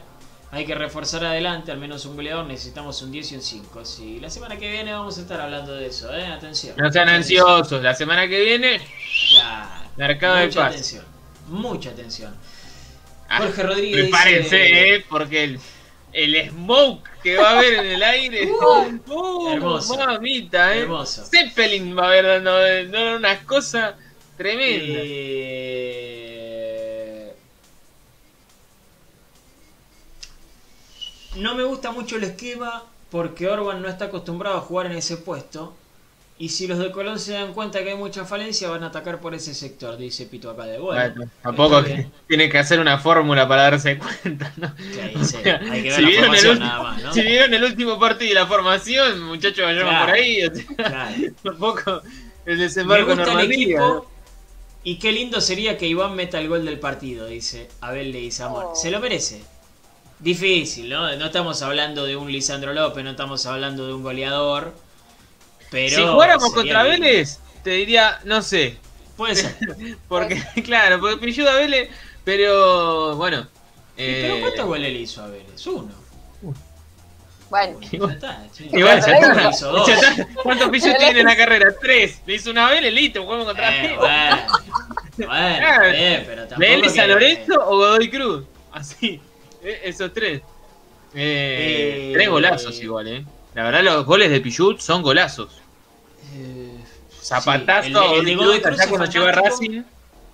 [0.54, 2.46] Hay que reforzar adelante, al menos un goleador.
[2.46, 3.86] Necesitamos un 10 y un 5.
[3.86, 6.14] Sí, la semana que viene vamos a estar hablando de eso.
[6.14, 6.26] ¿eh?
[6.26, 6.76] Atención.
[6.78, 7.82] No sean ansiosos.
[7.82, 8.82] La semana que viene,
[9.98, 10.70] mercado de Mucha paz.
[10.72, 11.06] atención.
[11.48, 12.36] Mucha atención.
[13.30, 15.60] Ah, Jorge Rodríguez Prepárense, dice- eh, porque el,
[16.14, 18.50] el smoke que va a haber en el aire.
[19.08, 19.98] Uh, Hermoso.
[19.98, 20.82] Mamita, eh.
[20.82, 21.26] Hermoso.
[21.26, 23.96] Zeppelin va a haber dando, dando unas cosas
[24.38, 25.04] tremendas.
[25.06, 26.02] Eh,
[31.36, 35.18] No me gusta mucho el esquema porque Orban no está acostumbrado a jugar en ese
[35.18, 35.74] puesto.
[36.44, 39.20] Y si los de Colón se dan cuenta que hay mucha falencia, van a atacar
[39.22, 41.14] por ese sector, dice Pito acá de bueno.
[41.16, 42.12] Bueno, tampoco está bien.
[42.28, 44.74] tiene que hacer una fórmula para darse cuenta, ¿no?
[44.76, 47.14] Que ahí se- hay que ver si, la vieron el formación último, nada más, ¿no?
[47.14, 50.06] si vieron el último partido y la formación, muchachos, vayamos Claro.
[50.08, 50.44] por ahí.
[50.44, 51.16] o sea, Claro.
[51.44, 52.02] tampoco
[52.48, 53.66] el Me desembarco en gusta el Normandía.
[53.78, 54.12] equipo.
[54.84, 58.66] Y qué lindo sería que Iván meta el gol del partido, dice Abel Leguizamón.
[58.70, 58.76] Oh.
[58.76, 59.44] Se lo merece.
[60.18, 61.16] Difícil, ¿no?
[61.18, 64.74] No estamos hablando de un Lisandro López, no estamos hablando de un goleador.
[65.72, 66.84] Pero si jugáramos contra.
[66.84, 68.78] Vélez, te diría, no sé.
[69.18, 69.56] Puede ser.
[70.08, 71.90] Porque, claro, porque Pilludo a Vélez,
[72.24, 73.44] pero bueno.
[73.44, 73.48] Sí,
[73.98, 75.68] Pero eh, ¿cuántos goles le hizo a Vélez?
[75.68, 75.92] Uno.
[77.50, 77.80] bueno.
[77.92, 78.20] Igual
[79.06, 79.52] ya está.
[80.44, 81.68] ¿Cuántos pillos tiene en la carrera?
[81.80, 82.22] Tres.
[82.26, 83.98] Le hizo una Vélez, listo, jugamos contra Eh, Vélez.
[83.98, 84.38] bueno,
[85.18, 85.92] bueno, Claro.
[85.92, 88.46] bien, pero tampoco Vélez, San Lorenzo o Godoy Cruz.
[88.72, 89.22] Así.
[89.64, 90.42] Eh, esos tres.
[91.14, 93.26] Eh, Eh, tres golazos igual, eh.
[93.54, 95.61] La verdad, los goles de Pichut son golazos.
[96.34, 96.72] Eh,
[97.22, 99.36] Zapatazo sí, a el, el Godoy Godoy Cruz.
[99.36, 99.84] Racing.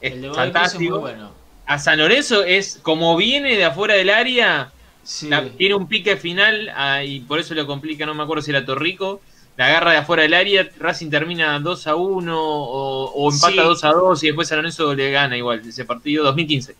[0.01, 0.99] Es El de Godoy Cruz es muy fantástico.
[0.99, 1.31] bueno.
[1.65, 4.71] A San Lorenzo es como viene de afuera del área,
[5.03, 5.29] Sí.
[5.29, 8.51] La- tiene un pique final ah, y por eso lo complica, no me acuerdo si
[8.51, 9.21] era Torrico.
[9.55, 13.57] La agarra de afuera del área, Racing termina 2 a 1 o, o empata Sí.
[13.57, 16.75] 2 a 2 y después San Lorenzo le gana igual ese partido 2015.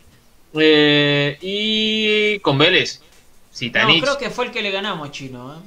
[0.53, 4.01] Eh, y con Vélez, No, Zitanich.
[4.03, 5.53] creo que fue el que le ganamos, Chino.
[5.53, 5.57] ¿eh?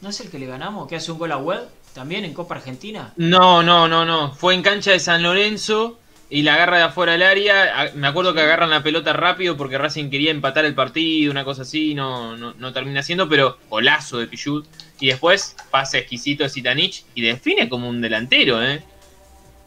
[0.00, 0.88] ¿No es el que le ganamos?
[0.88, 1.68] ¿Que hace un gol a web?
[1.94, 3.12] ¿También en Copa Argentina?
[3.16, 4.32] No, no, no, no.
[4.34, 5.98] Fue en cancha de San Lorenzo
[6.30, 7.90] y la agarra de afuera del área.
[7.94, 11.62] Me acuerdo que agarran la pelota rápido porque Racing quería empatar el partido, una cosa
[11.62, 11.94] así.
[11.94, 14.66] No, no, no termina siendo, pero golazo de Pichut.
[15.00, 18.82] Y después pase exquisito de Zitanich y define como un delantero, ¿eh?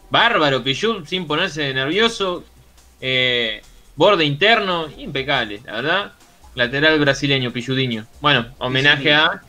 [0.10, 2.44] Bárbaro Pichut sin ponerse nervioso.
[3.00, 3.62] Eh,
[3.96, 6.12] borde interno, impecable, la verdad.
[6.54, 8.06] Lateral brasileño, Pilludiño.
[8.20, 9.42] Bueno, homenaje a,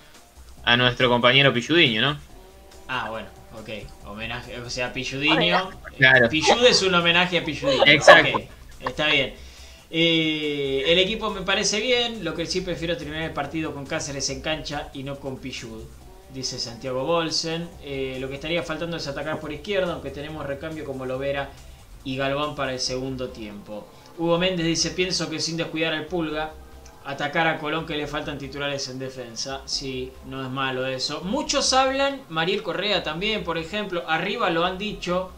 [0.65, 2.32] a nuestro compañero Pilludiño, ¿no?
[2.95, 3.27] Ah, bueno,
[3.59, 3.71] ok.
[4.07, 5.71] Homenaje, o sea, Pilludiño.
[5.97, 6.29] Claro.
[6.29, 7.87] Pillud es un homenaje a Pilludiño.
[7.87, 8.37] Exacto.
[8.37, 8.45] Ok,
[8.87, 9.33] está bien.
[9.91, 14.29] Eh, el equipo me parece bien, lo que sí prefiero terminar el partido con Cáceres
[14.29, 15.85] en cancha y no con Pillud,
[16.35, 17.67] dice Santiago Bolsen.
[17.83, 21.49] Eh, lo que estaría faltando es atacar por izquierda, aunque tenemos recambio como Lovera
[22.05, 23.87] y Galván para el segundo tiempo.
[24.19, 26.53] Hugo Méndez dice, pienso que sin descuidar al Pulga,
[27.05, 29.63] atacar a Colón que le faltan titulares en defensa.
[29.65, 31.21] Sí, no es malo eso.
[31.23, 35.31] Muchos hablan, Mariel Correa también, por ejemplo, arriba lo han dicho,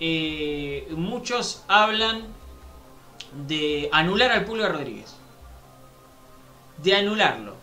[0.00, 2.22] eh, muchos hablan
[3.46, 5.14] de anular al Pulga Rodríguez.
[6.78, 7.56] De anularlo.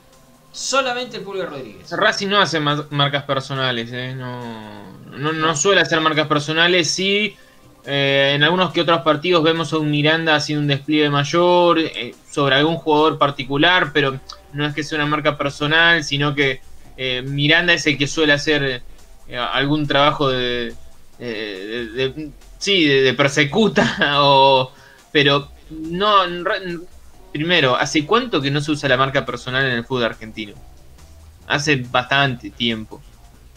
[0.51, 1.91] Solamente el Pulga Rodríguez.
[1.91, 4.15] Racing no hace ma- marcas personales, ¿eh?
[4.15, 6.89] no, no, no suele hacer marcas personales.
[6.89, 7.37] Sí,
[7.89, 12.13] eh, en algunos que otros partidos vemos a un Miranda haciendo un despliegue mayor eh,
[12.31, 14.19] sobre algún jugador particular, pero
[14.53, 16.61] no es que sea una marca personal, sino que
[16.97, 18.83] eh, Miranda es el que suele hacer
[19.27, 20.73] eh, algún trabajo de,
[21.19, 24.71] eh, de- de- sí, de, persecuta, o,
[25.11, 26.23] pero no.
[27.31, 30.53] Primero, ¿hace cuánto que no se usa la marca personal en el fútbol argentino?
[31.47, 33.01] hace bastante tiempo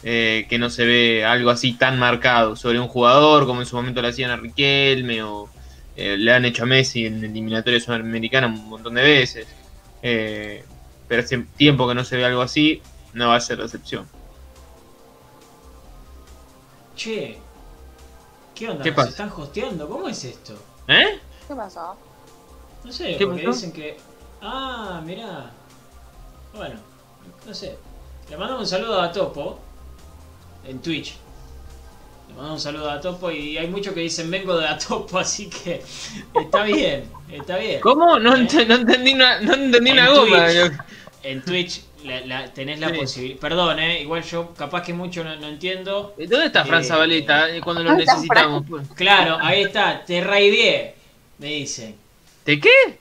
[0.02, 3.76] eh, que no se ve algo así tan marcado sobre un jugador como en su
[3.76, 5.48] momento le hacían a Riquelme o
[5.96, 9.46] eh, le han hecho a Messi en eliminatoria sudamericana un montón de veces.
[10.02, 10.64] Eh,
[11.08, 12.82] pero hace tiempo que no se ve algo así,
[13.12, 14.06] no va a ser la excepción.
[16.96, 17.38] Che,
[18.54, 18.82] ¿qué onda?
[18.82, 19.10] ¿Qué ¿Nos pasa?
[19.10, 19.88] están hosteando?
[19.88, 20.54] ¿Cómo es esto?
[20.88, 21.18] ¿Eh?
[21.48, 21.96] ¿Qué pasó?
[22.84, 23.54] No sé, ¿Qué porque pasó?
[23.56, 23.96] dicen que.
[24.40, 25.50] Ah, mirá.
[26.54, 26.76] Bueno,
[27.46, 27.76] no sé.
[28.28, 29.58] Le mandamos un saludo a Topo
[30.66, 31.14] en Twitch.
[32.28, 35.48] Le mandamos un saludo a Topo y hay muchos que dicen vengo de Topo, así
[35.50, 35.82] que
[36.40, 37.80] está bien, está bien.
[37.80, 38.18] ¿Cómo?
[38.18, 38.40] No, ¿Eh?
[38.46, 40.46] ent- no entendí una, no entendí En una goma.
[40.46, 40.72] Twitch.
[41.24, 42.94] En Twitch la- la- tenés la Sí.
[42.96, 43.38] posibilidad.
[43.40, 46.14] Perdón, eh, igual yo capaz que mucho no, no entiendo.
[46.18, 48.64] ¿Dónde está Fran Eh, Zabaleta eh, cuando lo ¿dónde está necesitamos?
[48.68, 48.88] pues?
[48.96, 50.94] Claro, ahí está, te raideé,
[51.38, 51.94] me dicen.
[52.44, 52.98] ¿De qué?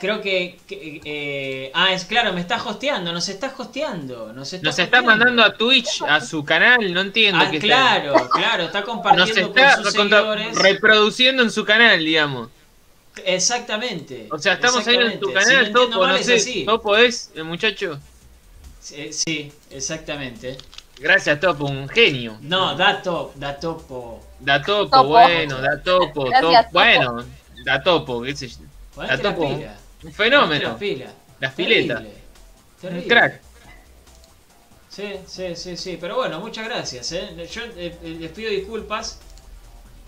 [0.00, 0.58] Creo que.
[0.66, 4.32] que, eh, ah, es claro, me está hosteando, nos está hosteando.
[4.32, 7.66] Nos está, Nos está mandando a Twitch, a su canal, no entiendo Ah, qué está-
[7.66, 10.54] claro, claro, está Nos compartiendo está con sus seguidores.
[10.58, 12.48] reproduciendo en su canal, digamos.
[13.24, 14.28] Exactamente.
[14.30, 15.28] O sea, estamos ahí en tu.
[15.28, 16.64] Si canal, Topo, mal, no es sé, así.
[16.64, 17.98] Topo es el muchacho.
[18.80, 20.56] Sí, sí, exactamente.
[20.98, 22.38] Gracias, Topo, un genio.
[22.40, 24.22] No, da top, da topo.
[24.40, 25.08] Da Topo, Topo.
[25.08, 26.70] bueno, da Topo, Gracias, Topo, Topo.
[26.72, 27.24] bueno,
[27.64, 28.56] da Topo, qué sé yo.
[28.96, 29.48] Ponete la topo.
[29.56, 29.76] pila.
[30.02, 30.68] Un fenómeno.
[30.70, 31.06] la pila.
[31.38, 31.98] Las piletas.
[31.98, 32.20] Terrible,
[32.74, 33.08] Un terrible.
[33.08, 33.40] crack.
[34.88, 35.98] Sí, sí, sí, sí.
[36.00, 37.12] Pero bueno, muchas gracias.
[37.12, 37.48] ¿eh?
[37.52, 39.20] Yo eh, eh, les pido disculpas.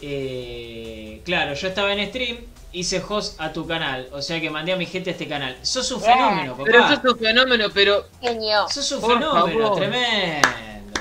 [0.00, 2.38] Eh, claro, yo estaba en stream,
[2.72, 4.08] hice host a tu canal.
[4.12, 5.56] O sea que mandé a mi gente a este canal.
[5.62, 6.64] Sos un fenómeno, papá.
[6.64, 8.66] Pero eso es un fenómeno, pero Genio.
[8.68, 9.78] Sos un Por fenómeno, favor.
[9.78, 10.48] tremendo,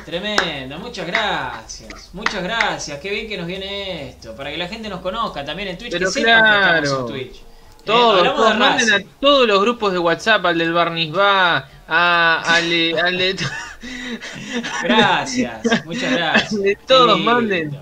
[0.05, 0.79] tremendo.
[0.79, 2.99] Muchas gracias, muchas gracias.
[2.99, 4.35] Qué bien que nos viene esto.
[4.35, 5.91] Para que la gente nos conozca también en Twitch.
[5.91, 6.99] Pero que sepan que estamos claro.
[6.99, 7.46] en Twitch.
[7.91, 11.15] Eh, todos, hablamos todos de manden a todos los grupos de WhatsApp, al del Barnis
[11.15, 13.35] va, a, al de, al de,
[14.83, 16.61] Gracias, muchas gracias.
[16.61, 17.77] De todos, manden.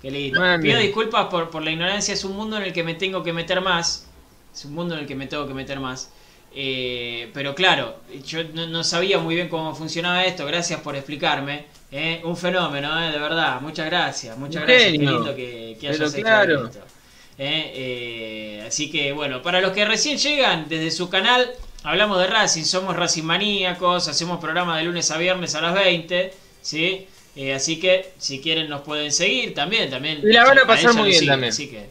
[0.00, 0.40] Qué lindo.
[0.60, 3.32] Pido disculpas por, por la ignorancia, es un mundo en el que me tengo que
[3.32, 4.06] meter más.
[4.52, 6.10] Es un mundo en el que me tengo que meter más.
[6.52, 10.46] Eh, pero claro, yo no, no sabía muy bien cómo funcionaba esto.
[10.46, 11.66] Gracias por explicarme.
[11.90, 12.20] eh.
[12.24, 13.60] Un fenómeno, eh, de verdad.
[13.60, 14.36] Muchas gracias.
[14.38, 14.92] Muchas gracias.
[14.92, 16.66] Qué lindo que, que hayas Pero hecho claro.
[16.66, 16.80] esto.
[17.42, 17.72] Eh,
[18.60, 21.50] eh, así que bueno, para los que recién llegan desde su canal,
[21.84, 26.34] hablamos de Racing, somos Racing maníacos, hacemos programa de lunes a viernes a las 20,
[26.60, 27.08] ¿sí?
[27.34, 30.20] Eh, así que si quieren nos pueden seguir también, también.
[30.22, 31.52] Y la van a pasar ella muy bien sigue, también.
[31.52, 31.88] Así que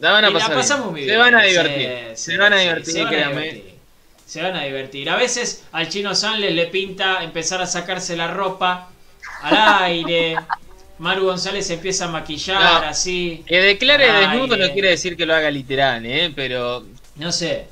[0.00, 0.92] La van a y la pasar pasamos bien.
[0.92, 1.18] muy Se bien.
[1.18, 1.98] van a divertir.
[2.14, 3.74] se van a divertir, se van a divertir.
[4.26, 5.08] Se van a divertir.
[5.10, 8.90] A veces al chino Sanles le pinta empezar a sacarse la ropa
[9.42, 10.36] al aire.
[10.98, 12.88] Maru González empieza a maquillar No.
[12.88, 13.44] así.
[13.46, 16.32] Que declare desnudo no quiere decir que lo haga literal, ¿eh?
[16.34, 16.84] Pero
[17.16, 17.66] No sé,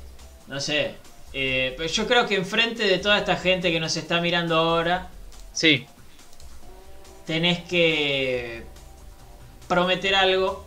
[0.47, 0.95] no sé.
[1.33, 5.09] Eh, pero yo creo que enfrente de toda esta gente que nos está mirando ahora,
[5.53, 5.85] Sí.
[7.25, 8.63] tenés que
[9.67, 10.65] prometer algo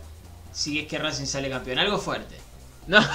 [0.53, 1.79] si es que Racing sale campeón.
[1.79, 2.35] Algo fuerte.
[2.87, 2.99] No.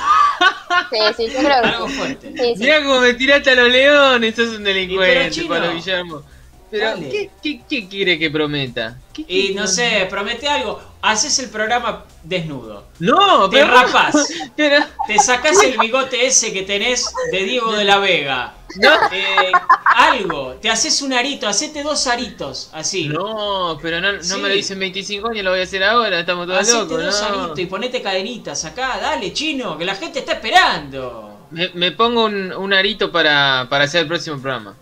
[0.90, 2.32] Sí, sí, yo creo que Algo fuerte.
[2.36, 2.60] Sí, sí.
[2.62, 6.22] Mirá cómo me tiraste a los leones, sos un delincuente, Pablo Guillermo.
[6.70, 6.94] Pero.
[6.98, 8.98] ¿qué, qué, qué quiere que prometa?
[9.12, 10.80] ¿Qué Y no sé, promete algo.
[11.02, 12.86] Haces el programa desnudo.
[12.98, 13.68] No, Te pero.
[13.72, 14.14] rapas.
[14.56, 18.54] Pero, Te sacás el bigote ese que tenés de Diego de la Vega.
[18.76, 19.52] no, Eh,
[19.84, 20.54] algo.
[20.60, 21.46] Te haces un arito.
[21.46, 22.70] Hacete dos aritos.
[22.72, 23.08] Así.
[23.08, 24.40] no, pero no, no Sí.
[24.40, 27.04] me lo hice en 25 años, lo voy a hacer ahora, estamos todos Hacete locos.
[27.04, 27.38] dos no.
[27.42, 28.98] aritos y ponete cadenitas acá.
[29.00, 31.46] Dale, chino, que la gente está esperando.
[31.52, 34.74] Me, me pongo un, un arito para, para hacer el próximo programa.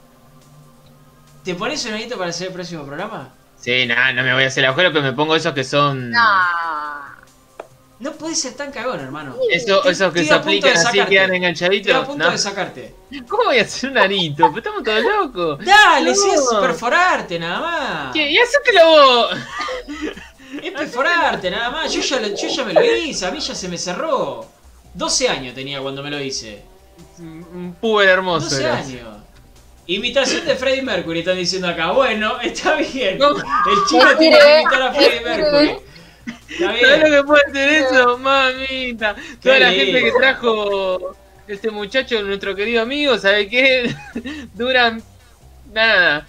[1.45, 3.29] ¿Te pones un arito para hacer el próximo programa?
[3.61, 6.11] Sí, nada, no me voy a hacer el agujero, pero me pongo esos que son.
[6.11, 7.15] No.
[8.01, 9.37] No puedes ser tan cagón, hermano.
[9.51, 12.07] Eso, Estoy- esos que se aplican así, quedan Estoy a enganchaditos.
[12.07, 12.31] punto No.
[12.33, 12.95] de sacarte.
[13.29, 14.49] ¿Cómo voy a hacer un?
[14.49, 15.65] Pero estamos todos locos.
[15.65, 16.17] Dale, No.
[16.17, 18.13] si es perforarte nada más.
[18.13, 18.31] ¿Qué?
[18.31, 19.39] Y hacételo vos.
[20.63, 21.93] Es perforarte nada más.
[21.93, 24.45] Yo ya, lo- yo ya me lo hice, a mí ya se me cerró.
[24.93, 26.63] 12 años tenía cuando me lo hice.
[27.19, 28.47] Un puber hermoso.
[28.51, 28.87] 12 eras.
[28.87, 29.09] años.
[29.87, 31.91] Imitación de Freddie Mercury, están diciendo acá.
[31.93, 33.19] Bueno, está bien.
[33.21, 35.77] El chico tiene que imitar a Freddie Mercury.
[36.49, 37.13] Está ¿Sabes lo bien.
[37.13, 38.19] que puede ser eso?
[38.19, 39.17] Mamita.
[39.43, 39.85] Toda la lindo.
[39.85, 41.17] gente que trajo
[41.47, 43.95] este muchacho, nuestro querido amigo, ¿sabe qué?
[44.55, 45.03] Duran
[45.73, 46.27] nada.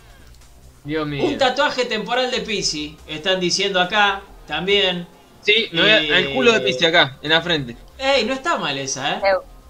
[0.83, 1.23] Dios mío.
[1.23, 5.07] Un tatuaje temporal de Pisi, están diciendo acá también.
[5.41, 7.77] Sí, me voy a- Eh, al culo de piste acá, en la frente.
[7.97, 9.21] Ey, no está mal esa, ¿eh?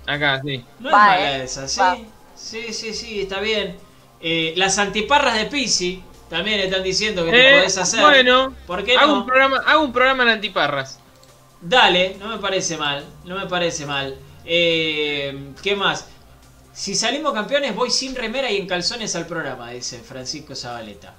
[0.08, 0.64] Acá, sí.
[0.80, 1.44] No Va, es mala eh.
[1.44, 1.80] esa, sí.
[1.80, 1.98] Va.
[2.46, 3.76] Sí, sí, sí, está bien.
[4.22, 8.02] Eh, las antiparras de Pisi también están diciendo que Eh, te podés hacer.
[8.02, 9.20] Bueno, ¿Por qué hago no?
[9.22, 11.00] un programa, hago un programa en antiparras.
[11.60, 14.16] Dale, no me parece mal, no me parece mal.
[14.46, 16.08] Eh, ¿Qué más?
[16.72, 21.16] Si salimos campeones voy sin remera y en calzones al programa, dice Francisco Zabaleta.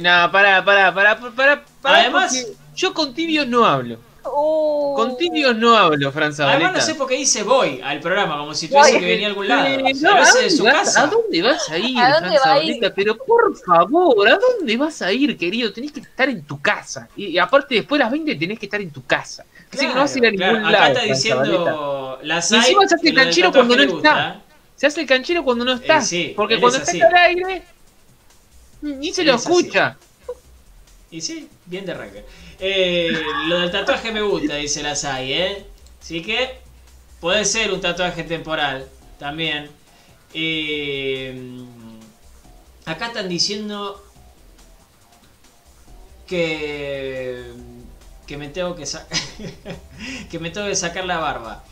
[0.00, 2.00] Nada, pará, pará, pará, pará, pará.
[2.02, 2.46] Además-
[2.76, 3.98] yo con tibios no hablo.
[4.32, 4.94] Uh.
[4.96, 6.66] Con tibios no hablo, Fran Zabaleta.
[6.68, 9.28] Además no sé por qué dice voy al programa, como si tuviese que venir a
[9.28, 9.66] algún lado.
[9.66, 11.02] Eh, Se no, lo ¿a hace de su dónde vas- casa.
[11.02, 12.92] ¿A dónde vas a ir, ¿A dónde Fran va ir?
[12.94, 15.72] Pero por favor, ¿a dónde vas a ir, querido?
[15.72, 17.08] Tenés que estar en tu casa.
[17.16, 19.44] Y, y aparte, después de las 20 tenés que estar en tu casa.
[19.72, 20.84] Así que no vas a ir a Claro, ningún claro.
[20.84, 20.92] lado.
[20.92, 22.58] Acá está diciendo la Y SAI.
[22.60, 24.40] encima se hace del canchero cuando no está.
[24.76, 25.98] Se hace el canchero cuando no está.
[25.98, 27.62] Eh, sí, porque cuando es está al aire,
[28.80, 29.52] ni se Él lo es así.
[29.52, 29.96] escucha.
[31.10, 32.24] Y sí, bien de Racker.
[32.60, 33.12] Eh,
[33.46, 35.66] lo del tatuaje me gusta, dice la SAI, ¿eh?
[36.00, 36.58] Así que
[37.20, 38.88] puede ser un tatuaje temporal
[39.18, 39.70] también.
[40.34, 41.60] Eh,
[42.84, 44.02] acá están diciendo
[46.26, 47.52] que
[48.26, 49.18] que me tengo que sacar
[50.30, 51.64] que me tengo que sacar la barba.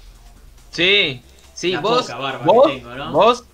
[0.70, 1.22] Sí,
[1.54, 2.02] sí, La vos.
[2.02, 3.12] poca barba vos, que tengo, ¿no?
[3.12, 3.44] vos.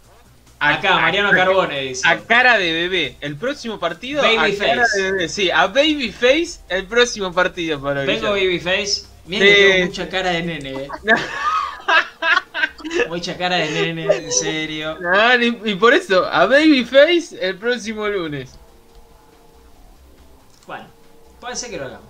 [0.63, 2.07] Acá, Mariano Carbone dice.
[2.07, 3.17] A cara de bebé.
[3.21, 4.23] El próximo partido.
[4.23, 5.29] Babyface.
[5.29, 8.69] Sí, a Babyface el próximo partido, Pablo Vengo Guillermo.
[8.69, 9.07] Babyface.
[9.27, 10.89] Mira que tengo mucha cara de nene, eh.
[13.09, 14.99] Mucha cara de nene, en serio.
[15.15, 18.57] Ah, y, por eso, a Babyface el próximo lunes.
[20.67, 20.87] Bueno,
[21.41, 22.09] puede ser que lo hagamos.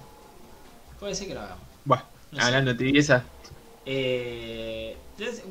[1.01, 1.65] Puede ser que lo hagamos.
[1.85, 3.25] Bueno, No hablando de tibieza.
[3.85, 4.97] Eh,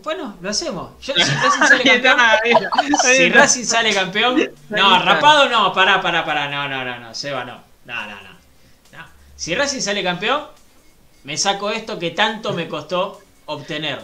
[0.03, 0.91] bueno, lo hacemos.
[1.01, 2.17] Yo, si Racing sale campeón,
[3.15, 3.29] si.
[3.29, 7.61] Racing sale campeón, no, rapado no, pará, pará, pará, no, no, no, no, Seba no.
[7.85, 8.29] No, no, no.
[8.97, 9.05] no.
[9.35, 10.45] Si Racing sale campeón,
[11.23, 14.01] me saco esto que tanto me costó obtener.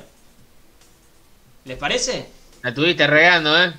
[1.66, 2.30] ¿Les parece?
[2.64, 3.74] La estuviste regando, ¿eh?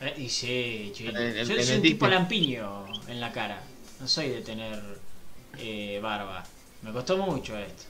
[0.00, 3.60] Eh, Y sí, en- Yo soy un tipo lampiño en la cara.
[4.00, 4.80] No soy de tener
[5.58, 6.42] eh, barba.
[6.82, 7.84] Me costó mucho esto.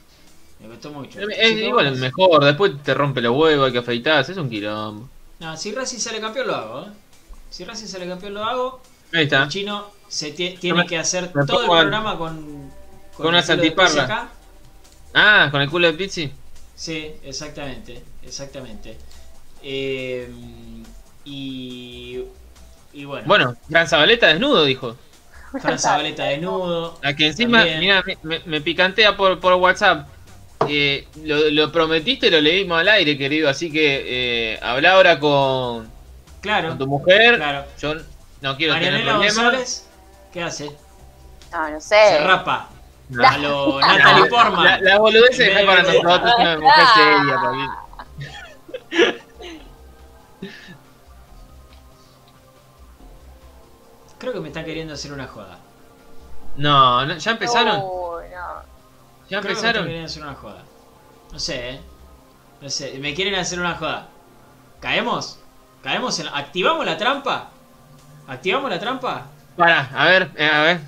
[0.63, 1.19] Me costó mucho.
[1.19, 4.49] Es, que igual es mejor, después te rompe los huevos, hay que afeitarse, es un
[4.49, 5.09] quilombo.
[5.39, 6.89] No, si Racing sale campeón lo hago, ¿eh?
[7.49, 8.81] Si Racing sale campeón lo hago.
[9.13, 9.43] Ahí está.
[9.43, 12.71] El chino se tie- tiene me- que hacer todo el pongo al- programa con.
[13.17, 13.91] con antiparras.
[13.91, 14.29] pizza acá.
[15.13, 16.31] Ah, con el culo de Pizzi.
[16.75, 18.01] Sí, exactamente.
[18.23, 18.97] Exactamente.
[19.61, 20.27] Eh,
[21.25, 22.23] y.
[22.93, 24.95] Y bueno, Bueno, Fran Zabaleta desnudo, dijo.
[25.61, 26.99] Fran Zabaleta desnudo.
[27.03, 30.07] A que encima, mira, me, me- me picantea por, por WhatsApp.
[30.69, 33.49] Eh, lo, lo prometiste, lo leímos al aire, querido.
[33.49, 35.89] Así que eh, habla ahora con,
[36.41, 37.35] Claro, con tu mujer.
[37.37, 37.65] claro.
[37.79, 37.95] Yo
[38.41, 39.35] no quiero tener Marianela problemas.
[39.37, 39.87] González,
[40.33, 40.71] ¿qué hace?
[41.51, 42.17] No, no Se sé.
[42.19, 42.69] rapa.
[43.09, 43.23] No.
[43.27, 44.63] A lo Natalie Portman.
[44.65, 47.73] La, la boludez es para nosotros, una mujer seria, Pablito.
[54.19, 55.57] Creo que me están queriendo hacer una joda.
[56.55, 57.79] No, no, ¿ya empezaron?
[57.79, 58.19] No.
[59.33, 59.87] ¿Ya Creo que me están empezaron?
[59.87, 60.63] queriendo hacer una joda.
[61.31, 61.79] No sé, ¿eh?
[62.61, 64.07] No sé, me quieren hacer una joda.
[64.79, 65.39] ¿Caemos?
[65.81, 67.49] ¿Caemos en la- ¿Activamos la trampa?
[68.27, 69.25] ¿Activamos la trampa?
[69.57, 70.79] Para, a ver, eh, a ver.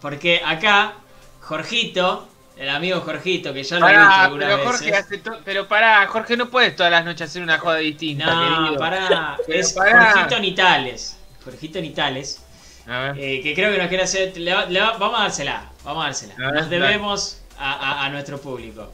[0.00, 0.94] Porque acá,
[1.40, 5.04] Jorgito, el amigo Jorgito, que ya lo he dicho Pará, algunas pero Jorge veces.
[5.04, 8.64] hace to- pero pará, Jorge no puedes todas las noches hacer una joda distinta, No,
[8.64, 8.78] querido.
[8.78, 10.12] pará, es pará.
[10.12, 11.18] Jorgito Nitales.
[11.44, 12.41] Jorgito Nitales.
[12.88, 13.18] A ver.
[13.18, 14.36] eh, que creo que nos quiere hacer.
[14.36, 15.70] le va- le va- vamos a dársela.
[15.84, 16.34] Vamos a dársela.
[16.34, 18.92] A ver, Nos debemos a, a- a nuestro público.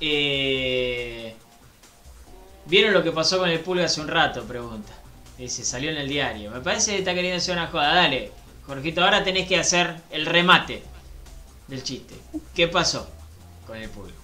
[0.00, 1.34] Eh,
[2.66, 4.42] ¿Vieron lo que pasó con el pulga hace un rato?
[4.44, 4.92] Pregunta.
[5.38, 6.50] Dice, salió en el diario.
[6.50, 7.94] Me parece que está queriendo hacer una joda.
[7.94, 8.32] Dale,
[8.66, 10.82] Jorgito, ahora tenés que hacer el remate
[11.68, 12.14] del chiste.
[12.54, 13.08] ¿Qué pasó
[13.66, 14.14] con el pulga?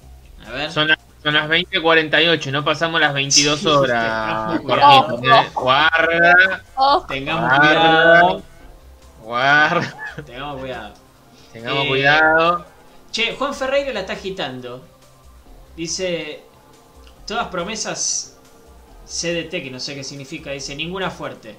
[0.47, 0.73] A ver.
[0.73, 4.61] Son, las- son las 20.48, no pasamos las 22 Sí, horas.
[4.61, 5.19] Jorgito.
[5.25, 5.51] ¿eh?
[5.55, 7.59] Guarda, Oh, Tengamos Guarda.
[7.69, 8.43] cuidado.
[9.23, 9.95] Guarda,
[10.25, 10.95] Tengamos cuidado.
[11.53, 12.67] tengamos Eh, cuidado.
[13.11, 14.85] Che, Juan Ferreira la está agitando.
[15.77, 16.43] Dice,
[17.27, 18.39] todas promesas
[19.07, 21.57] CDT, que no sé qué significa, dice, ninguna fuerte.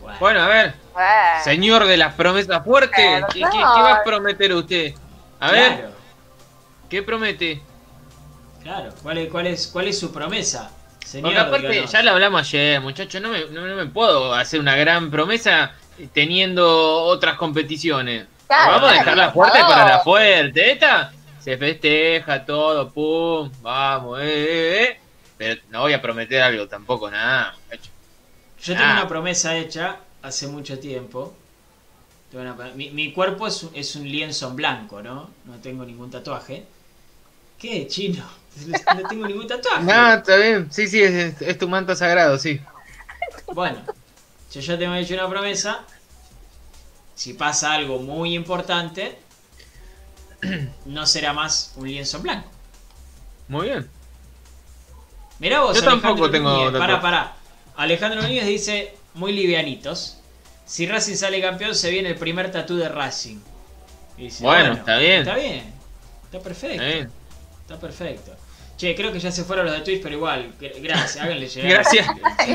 [0.00, 1.44] Bueno, Bueno, a ver, bueno.
[1.44, 4.94] señor de las promesas fuertes, ¿qué, qué- qué va a prometer usted?
[5.40, 5.90] A ver,
[6.88, 7.62] ¿qué promete?
[8.62, 8.92] claro.
[9.02, 10.70] ¿Cuál es, cuál es, cuál es su promesa?
[11.04, 14.60] Señor, Porque aparte, ya lo hablamos ayer, muchachos, no me, no, no me puedo hacer
[14.60, 15.72] una gran promesa
[16.06, 18.26] teniendo otras competiciones.
[18.46, 19.74] Claro, Vamos a por fuerte favor.
[19.74, 20.72] para la fuerte.
[20.72, 25.00] Esta se festeja todo, pum, vamos, eh, eh, eh.
[25.36, 27.54] Pero no voy a prometer algo tampoco, nada.
[28.62, 31.34] Yo tengo una promesa hecha hace mucho tiempo.
[32.32, 35.30] Una- mi, mi cuerpo es, un- es un lienzo en blanco, ¿no?
[35.44, 36.64] No tengo ningún tatuaje.
[37.58, 38.24] ¿Qué, chino?
[38.96, 39.84] No tengo ningún tatuaje.
[39.84, 42.60] No, está bien, sí, sí, es, es tu manto sagrado, sí.
[43.54, 43.78] Bueno,
[44.52, 45.80] yo ya tengo hecho una promesa.
[47.14, 49.18] Si pasa algo muy importante,
[50.86, 52.50] no será más un lienzo en blanco.
[53.48, 53.88] Muy bien.
[55.38, 56.78] Mirá vos, Yo tampoco tengo Núñez.
[56.78, 57.32] Pará, pará.
[57.76, 60.18] Alejandro Núñez dice, muy livianitos.
[60.66, 63.38] Si Racing sale campeón, se viene el primer tatú de Racing.
[64.16, 65.20] Dice, Bueno, está bien.
[65.20, 65.72] Está bien.
[66.24, 66.82] Está perfecto.
[66.82, 67.10] Está bien.
[67.62, 68.36] Está perfecto.
[68.76, 71.70] Che, creo que ya se fueron los de Twitch, pero igual, gr- gracias, háganle llegar.
[71.70, 72.06] Gracias,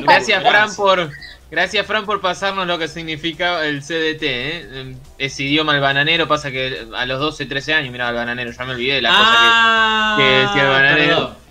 [0.04, 1.12] gracias Fran por
[1.54, 4.95] gracias Fran por pasarnos lo que significa el CDT, ¿eh?
[5.18, 8.66] Ese idioma el bananero pasa que a los 12, 13 años, mira el bananero, ya
[8.66, 11.16] me olvidé de la ah, que decía el bananero.
[11.16, 11.26] perdón.
[11.26, 11.43] cosa que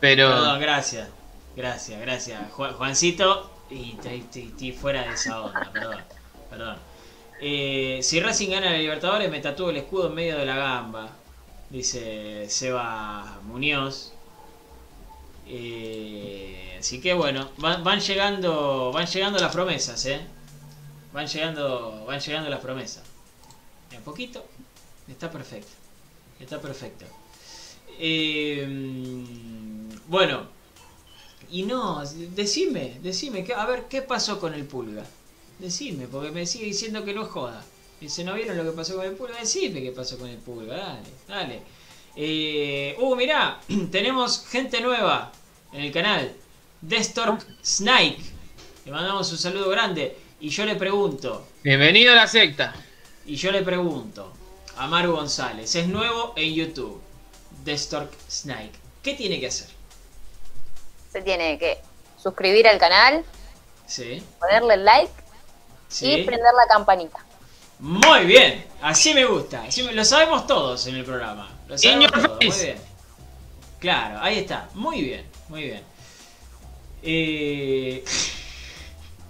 [0.00, 1.08] pero Perdón, gracias.
[1.56, 2.40] Gracias, gracias.
[2.52, 5.96] Ju- Juancito, y estoy fuera de esa onda, perdón.
[6.50, 6.76] Perdón.
[7.40, 11.08] Eh, si Racing gana la Libertadores, me tatúo el escudo en medio de la gamba.
[11.70, 14.12] Dice Seba Muñoz.
[15.46, 18.92] Eh, así que bueno, van, llegando.
[18.92, 20.20] Van llegando las promesas, eh.
[21.14, 22.04] Van llegando.
[22.06, 23.02] Van llegando las promesas.
[23.90, 24.44] De poquito.
[25.08, 25.72] Está perfecto.
[26.38, 27.06] Está perfecto.
[27.98, 28.66] Eh,
[30.08, 30.46] bueno,
[31.50, 35.06] y no, decime, decime, a ver, ¿qué pasó con el pulga?
[35.58, 37.64] Decime, porque me sigue diciendo que no joda.
[37.98, 39.38] Dice, ¿no vieron lo que pasó con el pulga?
[39.38, 41.62] Decime qué pasó con el pulga, dale, dale.
[42.14, 43.60] Eh, uh, mirá,
[43.90, 45.32] tenemos gente nueva
[45.72, 46.43] en el canal.
[46.88, 48.18] Destork Snake.
[48.84, 50.16] Le mandamos un saludo grande.
[50.40, 52.74] Y yo le pregunto, bienvenido a la secta.
[53.24, 54.30] y yo le pregunto
[54.76, 57.00] a Maru González, es nuevo en YouTube,
[57.64, 58.72] The Stork Snake.
[59.02, 59.68] ¿Qué tiene que hacer?
[61.10, 61.78] Se tiene que
[62.22, 63.24] suscribir al canal,
[63.86, 65.12] Sí, ponerle like
[65.90, 66.22] y sí.
[66.26, 67.24] prender la campanita.
[67.78, 69.62] Muy bien, así me gusta.
[69.62, 71.48] así me- lo sabemos todos en el programa.
[71.68, 72.78] Lo sabemos todos, muy bien.
[73.78, 74.68] Claro, ahí está.
[74.74, 75.82] Muy bien, muy bien.
[77.06, 78.02] Eh,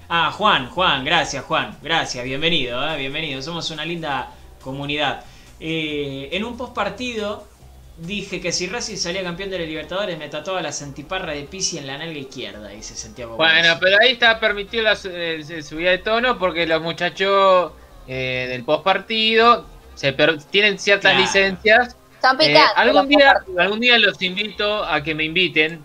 [0.08, 3.40] Ah, Juan, Juan, gracias Juan, gracias, bienvenido, eh, bienvenido.
[3.42, 5.24] Somos una linda comunidad.
[5.58, 7.48] Eh, en un post partido
[7.96, 11.78] dije que si Racing salía campeón de la Libertadores me tatuaba la santiparra de Pisi
[11.78, 13.36] en la nalga izquierda, dice Santiago.
[13.36, 13.78] Bueno, Gómez.
[13.80, 17.72] pero ahí está permitido la su- eh, subida de tono porque los muchachos
[18.06, 21.24] eh, del post partido se per- tienen ciertas Claro.
[21.24, 22.72] licencias Son Eh, picantes.
[22.76, 25.82] algún día, algún día los invito a que me inviten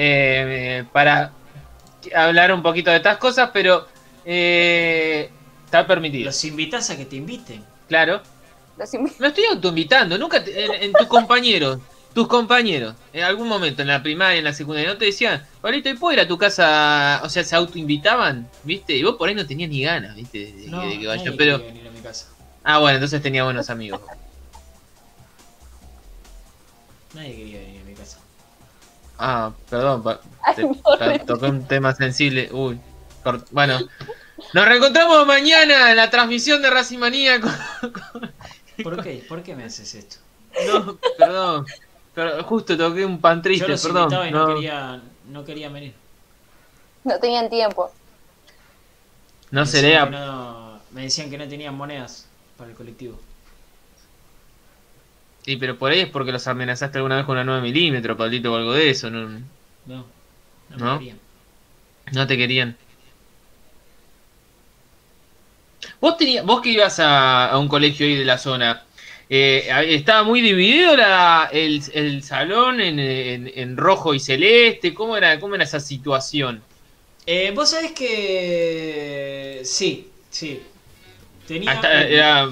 [0.00, 1.32] eh, para
[2.14, 3.86] hablar un poquito de estas cosas, pero
[4.24, 5.28] eh,
[5.64, 6.26] está permitido.
[6.26, 7.64] Los invitas a que te inviten.
[7.88, 8.22] Claro.
[8.76, 11.78] Los invi- Me estoy autoinvitando, nunca te- en, en tus compañeros,
[12.14, 15.88] tus compañeros, en algún momento en la primaria, en la secundaria, no te decían, Pablito,
[15.88, 17.20] ¿y puedo ir a tu casa?
[17.24, 18.94] O sea, se autoinvitaban, ¿viste?
[18.96, 20.52] Y vos por ahí no tenías ni ganas, ¿viste?
[20.52, 21.56] De, No, de que vaya, nadie pero...
[21.58, 22.28] quería venir a mi casa.
[22.62, 24.00] Ah, bueno, entonces tenía buenos amigos.
[27.14, 27.77] Nadie quería venir a mi casa.
[29.18, 30.02] Ah, perdón,
[30.42, 32.48] Ay, te- no, toqué un tema sensible.
[32.52, 32.78] Uy,
[33.50, 33.78] bueno.
[34.54, 37.40] Nos reencontramos mañana en la transmisión de Racing Manía.
[37.40, 38.32] con-
[38.82, 39.24] ¿Por qué?
[39.28, 40.16] ¿Por qué me haces esto?
[40.66, 41.66] No, perdón.
[42.14, 44.08] Pero justo toqué un pan triste, Yo los perdón.
[44.28, 44.54] y no, no.
[44.54, 45.94] quería, no venir.
[47.04, 47.92] no tenían tiempo.
[49.50, 50.20] No Me se decían lea.
[50.20, 53.18] que no- me decían que no tenían monedas para el colectivo.
[55.48, 58.52] Sí, pero por ahí es porque los amenazaste alguna vez con una 9 milímetros, Pablito,
[58.52, 59.08] o algo de eso.
[59.10, 59.48] No,
[59.86, 60.04] No,
[60.68, 60.90] no, me ¿No?
[60.90, 61.18] querían.
[62.12, 62.78] no te querían.
[66.00, 68.84] Vos, tenías, vos que ibas a, a un colegio ahí de la zona,
[69.28, 74.92] eh, ¿estaba muy dividido la, el, el salón en, en- en rojo y celeste?
[74.94, 76.66] ¿Cómo era, ¿Cómo era esa situación?
[77.26, 79.60] Eh, Vos sabés que.
[79.64, 80.62] Sí, sí.
[81.46, 82.48] Tenía, Hasta, era,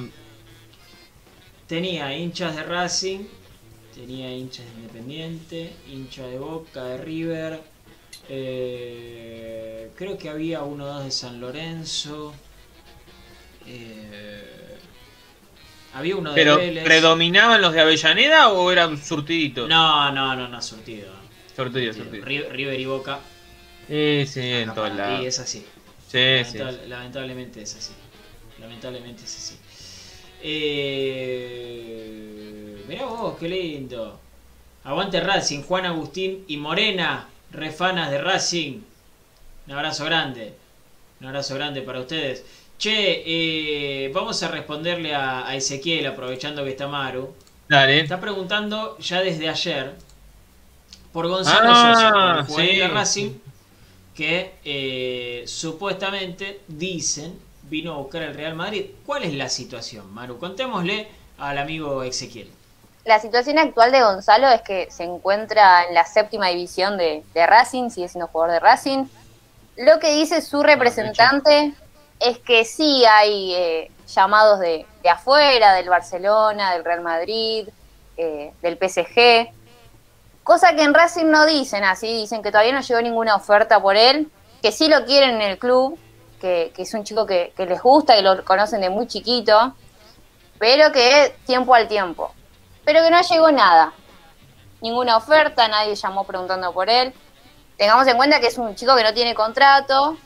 [1.67, 3.21] tenía hinchas de Racing,
[3.95, 7.61] tenía hinchas de Independiente, hinchas de Boca, de River.
[8.29, 12.35] eh, creo que había uno o dos de San Lorenzo.
[13.67, 14.79] eh,
[15.95, 16.85] había uno de ¿Pero Vélez.
[16.85, 19.69] predominaban los de Avellaneda o eran surtiditos?
[19.69, 21.09] No, no, no, no, surtido.
[21.55, 22.25] Surtido, surtido.
[22.25, 22.27] surtido.
[22.27, 23.19] Ri- River y Boca.
[23.89, 25.25] Sí, sí, en todos Y lados.
[25.27, 25.59] es así.
[26.09, 26.59] Sí, sí.
[26.59, 27.93] Lamentab- Lamentablemente es así.
[28.61, 29.56] Lamentablemente es así.
[31.49, 32.85] Eh...
[32.89, 34.19] Mirá vos, qué lindo.
[34.85, 38.81] Aguante Racing, Juan Agustín y Morena, refanas de Racing.
[39.67, 40.55] Un abrazo grande.
[41.21, 42.45] Un abrazo grande para ustedes.
[42.79, 47.35] Che, eh, vamos a responderle a, a Ezequiel, aprovechando que está Maru.
[47.69, 48.01] Dale.
[48.01, 49.95] Está preguntando ya desde ayer
[51.13, 52.79] por Gonzalo Ah, Sosa, por el juvenil sí.
[52.79, 53.31] de Racing,
[54.15, 57.39] que eh, supuestamente dicen
[57.69, 58.87] vino a buscar el Real Madrid.
[59.05, 60.39] ¿Cuál es la situación, Maru?
[60.39, 61.09] Contémosle
[61.39, 62.51] al amigo Ezequiel.
[63.05, 67.47] La situación actual de Gonzalo es que se encuentra en la séptima división de, de
[67.47, 69.05] Racing, sigue siendo jugador de Racing.
[69.77, 71.73] Lo que dice su representante
[72.19, 77.69] es que sí hay eh, llamados de, de afuera, del Barcelona, del Real Madrid,
[78.17, 79.53] eh, del PSG,
[80.43, 83.97] cosa que en Racing no dicen así, dicen que todavía no llegó ninguna oferta por
[83.97, 84.31] él,
[84.63, 85.99] que sí lo quieren en el club,
[86.41, 89.75] que, es un chico que, les gusta, que lo conocen de muy chiquito,
[90.59, 92.33] pero que tiempo al tiempo
[92.87, 93.93] pero que no llegó nada.
[94.81, 97.13] Ninguna oferta, nadie llamó preguntando por él.
[97.77, 100.17] Tengamos en cuenta que es un chico que no tiene contrato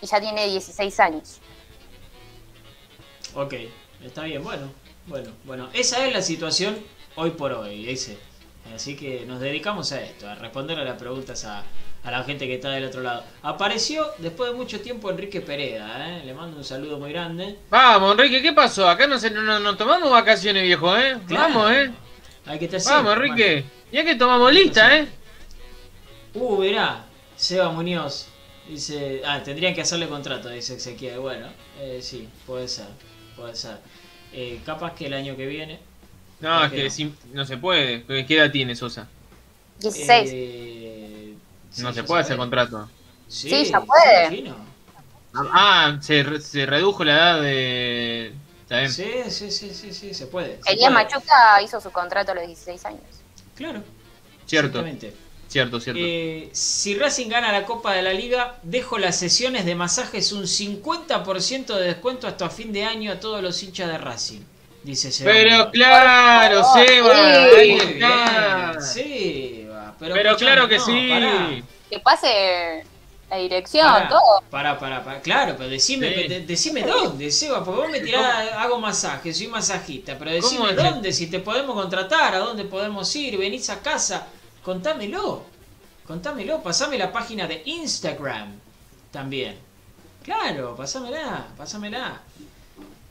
[0.00, 1.40] y ya tiene 16 años.
[3.34, 3.54] Ok,
[4.04, 4.70] está bien, bueno,
[5.06, 5.68] bueno, bueno.
[5.74, 6.78] Esa es la situación
[7.16, 8.16] hoy por hoy, ese.
[8.72, 11.64] Así que nos dedicamos a esto, a responder a las preguntas a,
[12.02, 13.24] a la gente que está del otro lado.
[13.42, 16.22] Apareció después de mucho tiempo Enrique Pereda, ¿eh?
[16.24, 17.56] le mando un saludo muy grande.
[17.70, 18.88] Vamos, Enrique, ¿qué pasó?
[18.88, 21.18] Acá no, se, no, no- no tomamos vacaciones, viejo, ¿eh?
[21.28, 21.90] Vamos, ¿eh?
[22.46, 23.64] Hay que estar Vamos, siempre, Enrique.
[23.92, 25.08] Ya que tomamos lista, ¿eh?
[26.34, 27.04] Uh, verá,
[27.36, 28.28] Seba Muñoz
[28.68, 31.18] dice, ah, tendrían que hacerle contrato, dice Ezequiel.
[31.18, 31.48] Bueno,
[31.80, 32.86] eh, sí, puede ser,
[33.36, 33.78] puede ser.
[34.32, 35.80] Eh, capaz que el año que viene.
[36.40, 36.90] No, ¿Por es que no?
[36.90, 38.04] sí, no se puede.
[38.26, 39.08] ¿Qué edad tiene Sosa?
[39.80, 40.30] 16.
[40.32, 41.19] eh,
[41.70, 42.88] sí, no se puede hacer contrato.
[43.28, 44.28] Sí, Sí, ya puede.
[44.30, 44.52] sí.
[45.34, 48.32] Ah, se, re- se redujo la edad de...
[48.68, 48.92] Bien.
[48.92, 50.60] Sí, sí, sí, sí, sí, se puede.
[50.66, 50.92] Elías.
[50.92, 53.00] Machuca hizo su contrato a los 16 años.
[53.56, 53.82] Claro.
[54.46, 54.84] Cierto,
[55.48, 56.00] cierto, cierto.
[56.02, 60.44] Eh, si Racing gana la Copa de la Liga, dejo las sesiones de masajes un
[60.44, 64.40] 50% de descuento hasta fin de año a todos los hinchas de Racing.
[64.82, 65.30] Dice Seba.
[65.32, 67.56] Pero claro, Seba, sí.
[67.58, 68.70] ahí está.
[68.72, 69.69] bien, Seba,
[70.00, 71.08] pero, claro que no, sí.
[71.10, 71.48] pará.
[71.90, 72.84] Que pase
[73.28, 74.42] la dirección, Pará, todo.
[74.50, 75.20] pará, pará, pará.
[75.20, 76.28] Claro, pero decime, Sí.
[76.28, 81.12] de- decime dónde, Seba, porque vos me tirás, hago masaje, soy masajista, pero decime dónde,
[81.12, 84.26] si te podemos contratar, a dónde podemos ir, venís a casa,
[84.64, 85.44] contámelo,
[86.06, 88.52] contámelo, pasame la página de Instagram
[89.12, 89.56] también.
[90.24, 92.20] Claro, pasámela, pasámela.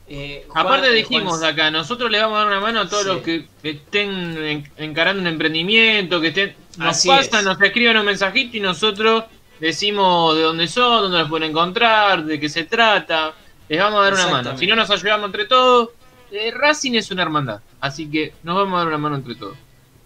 [0.06, 2.80] Eh, Juan- Aparte eh, dijimos Juan- de acá, nosotros le vamos a dar una mano
[2.80, 3.08] a todos Sí.
[3.08, 7.46] los que, que estén en- encarando un emprendimiento, que estén, nos Así pasan, es.
[7.46, 9.24] nos escriben un mensajito y nosotros
[9.58, 13.34] decimos de dónde son, dónde los pueden encontrar, de qué se trata.
[13.68, 14.58] Les vamos a dar una mano.
[14.58, 15.90] Si no nos ayudamos entre todos,
[16.32, 17.60] eh, Racing es una hermandad.
[17.80, 19.56] Así que nos vamos a dar una mano entre todos.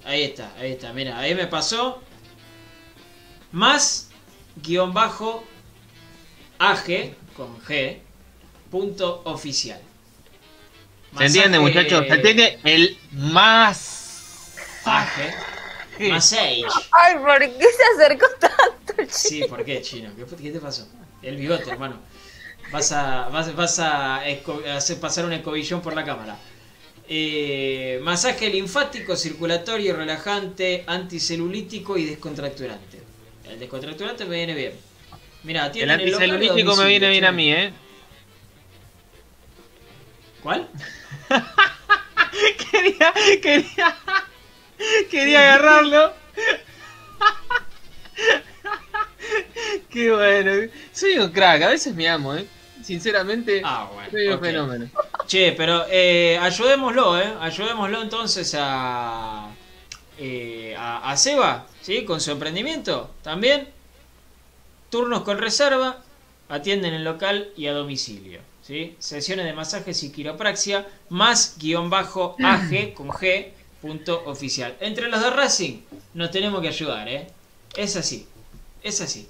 [0.05, 2.03] Ahí está, ahí está, mira, ahí me pasó.
[3.53, 4.11] Más
[4.57, 5.45] guion bajo
[6.59, 7.99] AG con G
[8.71, 9.81] punto oficial.
[11.17, 12.05] ¿Se entiende, muchachos?
[12.09, 12.59] ¿Se entiende?
[12.65, 14.57] El más.
[14.85, 15.54] AG.
[16.01, 16.65] Massage.
[16.93, 19.09] Ay, ¿por qué se acercó tanto, chico?
[19.11, 20.11] Sí, ¿por qué, chino?
[20.17, 20.89] ¿Qué, qué te pasó?
[21.23, 22.01] El bigote, hermano.
[22.71, 24.23] Vas a, vas, vas a
[24.75, 26.37] hacer pasar un escobillón por la cámara.
[27.07, 33.03] Eh, masaje linfático, circulatorio, relajante, anticelulítico y descontracturante.
[33.49, 34.73] El descontracturante me viene bien.
[35.43, 37.73] Mira, El anticelulítico me viene bien a mí, ¿eh?
[40.43, 40.69] ¿Cuál?
[42.71, 43.97] quería, quería,
[45.11, 46.13] quería agarrarlo.
[49.91, 50.71] Qué bueno.
[50.93, 52.47] Soy un crack, a veces me amo, ¿eh?
[52.83, 54.11] Sinceramente, Ah, bueno.
[54.11, 54.91] soy un fenómeno.
[55.27, 57.33] Che, pero eh, ayudémoslo, ¿eh?
[57.41, 59.49] Ayudémoslo entonces a,
[60.19, 62.05] eh, a, a Seba, ¿sí?
[62.05, 63.69] Con su emprendimiento también.
[64.91, 65.99] Turnos con reserva,
[66.49, 68.97] atienden en local y a domicilio, ¿sí?
[68.99, 73.49] Sesiones de masajes y quiropraxia, más guion bajo AG con G,
[73.85, 74.75] punto oficial.
[74.81, 75.83] Entre los de Racing
[76.15, 77.27] nos tenemos que ayudar, ¿eh?
[77.77, 78.27] Es así,
[78.83, 79.29] es así.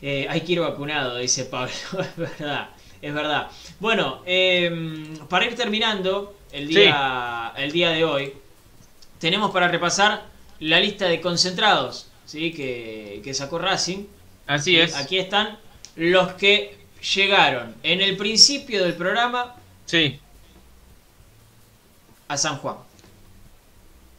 [0.00, 1.74] Eh, hay que ir vacunado, dice Pablo.
[2.00, 2.70] es verdad,
[3.02, 3.48] es verdad.
[3.78, 8.32] Bueno, eh, para ir terminando el día, el día de hoy,
[9.18, 10.22] tenemos para repasar
[10.60, 12.54] la lista de concentrados ¿sí?
[12.54, 14.06] que, que sacó Racing.
[14.46, 14.96] Así es.
[14.96, 15.58] Aquí están
[15.96, 16.78] los que
[17.14, 20.18] llegaron en el principio del programa Sí,
[22.28, 22.76] a San Juan.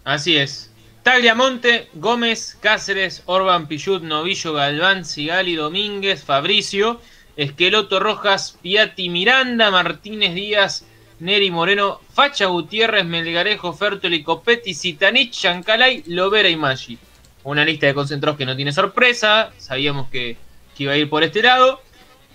[0.03, 0.71] Así es.
[1.03, 7.01] Tagliamonte, Gómez, Cáceres, Orban, Pillut, Novillo, Galván, Sigali, Domínguez, Fabricio,
[7.35, 10.85] Esqueloto Rojas, Piatti, Miranda, Martínez Díaz,
[11.19, 16.97] Neri Moreno, Facha Gutiérrez, Melgarejo, Fertoli, Copetti, Zitanich, Chancalay, Lovera y Maggi.
[17.43, 20.37] Una lista de concentrados que no tiene sorpresa, sabíamos que,
[20.75, 21.81] que iba a ir por este lado.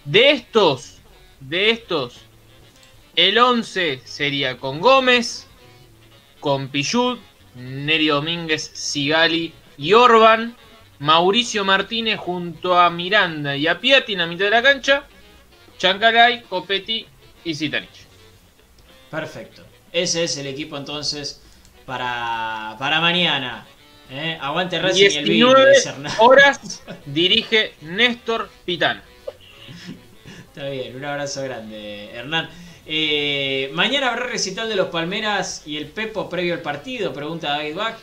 [0.05, 0.99] De estos,
[1.41, 2.21] de estos,
[3.17, 5.47] el 11 sería con Gómez,
[6.41, 7.19] con Pillut,
[7.59, 10.57] Neri Domínguez, Sigali y Orban,
[11.01, 15.05] Mauricio Martínez junto a Miranda y a Piatti en la mitad de la cancha,
[15.79, 17.07] Chancalay, Copetti
[17.45, 18.07] y Zitanich.
[19.11, 19.65] Perfecto.
[19.93, 21.43] Ese es el equipo entonces
[21.87, 23.67] para, para mañana.
[24.11, 24.39] ¿eh?
[24.41, 26.13] Aguante Racing y el vino, 19 dice Hernán.
[26.19, 29.03] horas dirige Néstor Pitana.
[30.49, 32.49] Está bien, un abrazo grande, Hernán.
[32.91, 37.77] Eh, mañana habrá recital de los Palmeras y el Pepo previo al partido, pregunta David
[37.77, 37.97] Bach.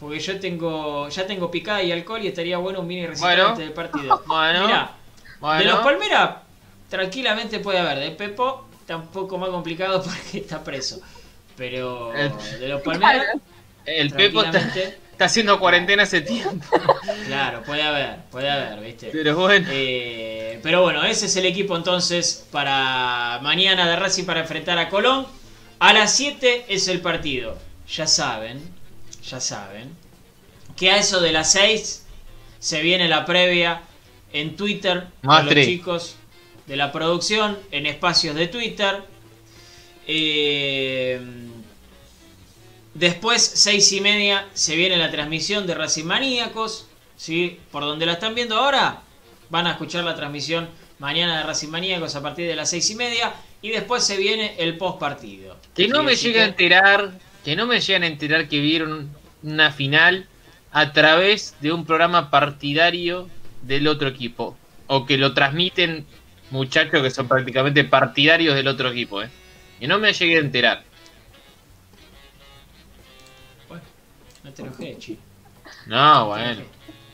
[0.00, 3.48] Porque yo tengo, ya tengo picada y alcohol y estaría bueno un mini recital Bueno.
[3.50, 4.22] antes del partido.
[4.26, 4.92] Bueno, Mirá,
[5.40, 5.58] bueno.
[5.58, 6.30] de los Palmeras
[6.88, 7.98] tranquilamente puede haber.
[7.98, 11.02] De Pepo está un poco más complicado porque está preso.
[11.54, 13.26] Pero de los Palmeras,
[13.84, 14.70] el Pepo está,
[15.20, 16.64] está haciendo cuarentena hace tiempo.
[17.26, 19.10] claro, puede haber, puede haber, ¿viste?
[19.12, 19.68] Pero bueno.
[19.70, 24.88] Eh, pero bueno, ese es el equipo entonces para mañana de Racing para enfrentar a
[24.88, 25.26] Colón.
[25.78, 27.58] A las 7 es el partido.
[27.86, 28.62] Ya saben,
[29.22, 29.90] ya saben,
[30.74, 32.06] que a eso de las 6
[32.58, 33.82] se viene la previa
[34.32, 36.16] en Twitter con los chicos
[36.66, 39.02] de la producción, en espacios de Twitter.
[40.06, 41.20] Eh,
[42.94, 46.86] después, 6 y media, se viene la transmisión de Racing Maníacos.
[47.16, 47.60] ¿sí?
[47.70, 49.02] Por donde la están viendo ahora,
[49.50, 50.68] van a escuchar la transmisión
[50.98, 53.34] mañana de Racing Maníacos a partir de las 6 y media.
[53.62, 55.56] Y después se viene el post partido.
[55.74, 57.12] Que no me llegue a enterar,
[57.44, 59.10] que no me lleguen a enterar que vieron
[59.42, 60.26] una final
[60.72, 63.28] a través de un programa partidario
[63.62, 64.56] del otro equipo.
[64.86, 66.06] O que lo transmiten
[66.50, 69.28] muchachos que son prácticamente partidarios del otro equipo, ¿eh?
[69.78, 70.84] Que no me llegue a enterar.
[74.42, 75.18] No te enojes, chi.
[75.86, 76.62] No, bueno.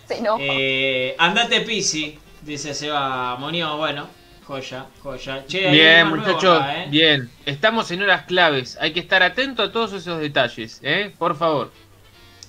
[0.07, 0.43] Se enoja.
[0.43, 3.77] Eh, andate Pisi, dice Seba Monio.
[3.77, 4.09] Bueno,
[4.45, 5.45] joya, joya.
[5.47, 6.87] Che, Bien, muchachos, ¿eh?
[6.89, 7.31] bien.
[7.45, 8.77] Estamos en horas claves.
[8.81, 11.13] Hay que estar atento a todos esos detalles, ¿eh?
[11.19, 11.73] Por favor.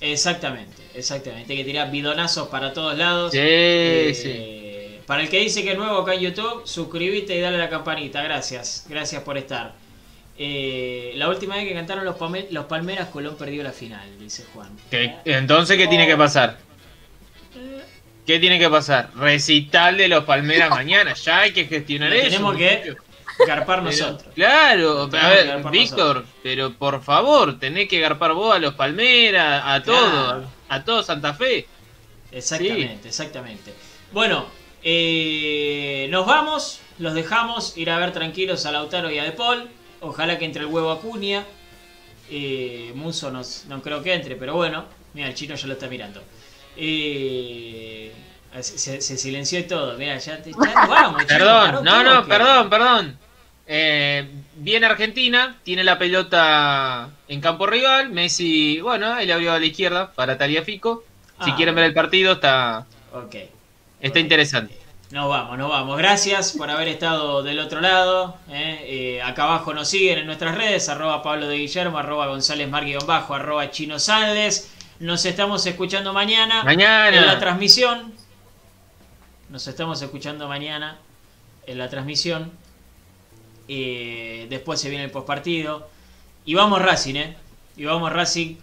[0.00, 1.52] Exactamente, exactamente.
[1.52, 3.32] Hay que tirar bidonazos para todos lados.
[3.32, 5.02] Sí, Eh, sí.
[5.06, 7.70] Para el que dice que es nuevo acá en YouTube, suscríbete y dale a la
[7.70, 8.22] campanita.
[8.22, 9.74] Gracias, gracias por estar.
[10.40, 14.44] Eh, la última vez que cantaron los, Palme- los Palmeras, Colón perdió la final, dice
[14.54, 14.70] Juan.
[14.90, 16.58] ¿Qué- entonces, ¿qué tiene que pasar?
[18.26, 19.10] ¿Qué tiene que pasar?
[19.16, 21.14] Recital de los Palmeras mañana.
[21.14, 22.26] Ya hay que gestionar eso.
[22.30, 22.94] tenemos que.
[23.46, 24.32] Garpar Pero, nosotros.
[24.34, 29.80] Claro, a ver, Víctor, pero por favor, tenés que garpar vos a los Palmeras, a
[29.82, 30.00] Claro.
[30.10, 31.66] todos, a todo Santa Fe.
[32.32, 33.72] Exactamente, exactamente.
[34.10, 34.46] Bueno,
[34.82, 39.68] eh, nos vamos, los dejamos ir a ver tranquilos a Lautaro y a De Paul.
[40.00, 41.44] Ojalá que entre el huevo Acuña.
[42.30, 43.42] Eh, Muso no
[43.82, 44.84] creo que entre, pero bueno,
[45.14, 46.22] mira, el chino ya lo está mirando.
[46.76, 48.12] Eh,
[48.60, 51.26] se, se silenció y todo, mira, ya, te, ya nos vamos.
[51.26, 53.18] chino, paró Perdón, no, no, que- perdón, perdón.
[53.66, 54.26] Eh,
[54.56, 58.10] viene Argentina, tiene la pelota en campo rival.
[58.10, 61.04] Messi, bueno, ahí le abrió a la izquierda para Taliafico.
[61.44, 61.56] Si Ah.
[61.56, 62.86] quieren ver el partido, está,
[64.00, 64.74] está interesante.
[65.10, 65.96] Nos vamos, nos vamos.
[65.96, 68.36] Gracias por haber estado del otro lado.
[68.50, 68.84] ¿eh?
[69.16, 72.70] Eh, acá abajo nos siguen en nuestras redes, arroba Pablo de Guillermo, arroba González
[73.06, 74.70] bajo, arroba Chino Saldes.
[75.00, 77.38] Nos estamos escuchando mañana en la Mañana.
[77.38, 78.12] transmisión.
[79.48, 80.98] Nos estamos escuchando mañana
[81.66, 82.52] en la transmisión.
[83.66, 85.88] Eh, después se viene el postpartido.
[86.44, 87.36] Y vamos Racing, ¿eh?
[87.78, 88.56] Y vamos Racing,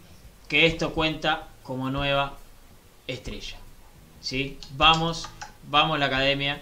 [0.47, 2.33] que esto cuenta como nueva
[3.07, 3.57] estrella.
[4.21, 4.59] ¿Sí?
[4.75, 5.27] Vamos,
[5.69, 6.61] vamos la academia,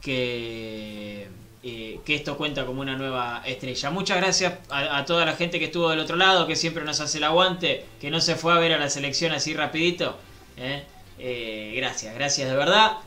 [0.00, 1.28] que,
[1.62, 3.90] eh, que esto cuenta como una nueva estrella.
[3.90, 7.00] Muchas gracias a, a toda la gente que estuvo del otro lado, que siempre nos
[7.00, 10.16] hace el aguante, que no se fue a ver a la selección así rapidito.
[10.56, 10.84] ¿eh?
[11.18, 12.98] Eh, gracias, gracias de verdad.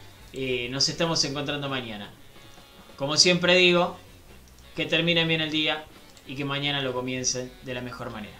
[0.70, 2.12] Nos estamos encontrando mañana.
[2.98, 3.98] Como siempre digo,
[4.76, 5.84] que termine bien el día
[6.28, 8.39] y que mañana lo comiencen de la mejor manera.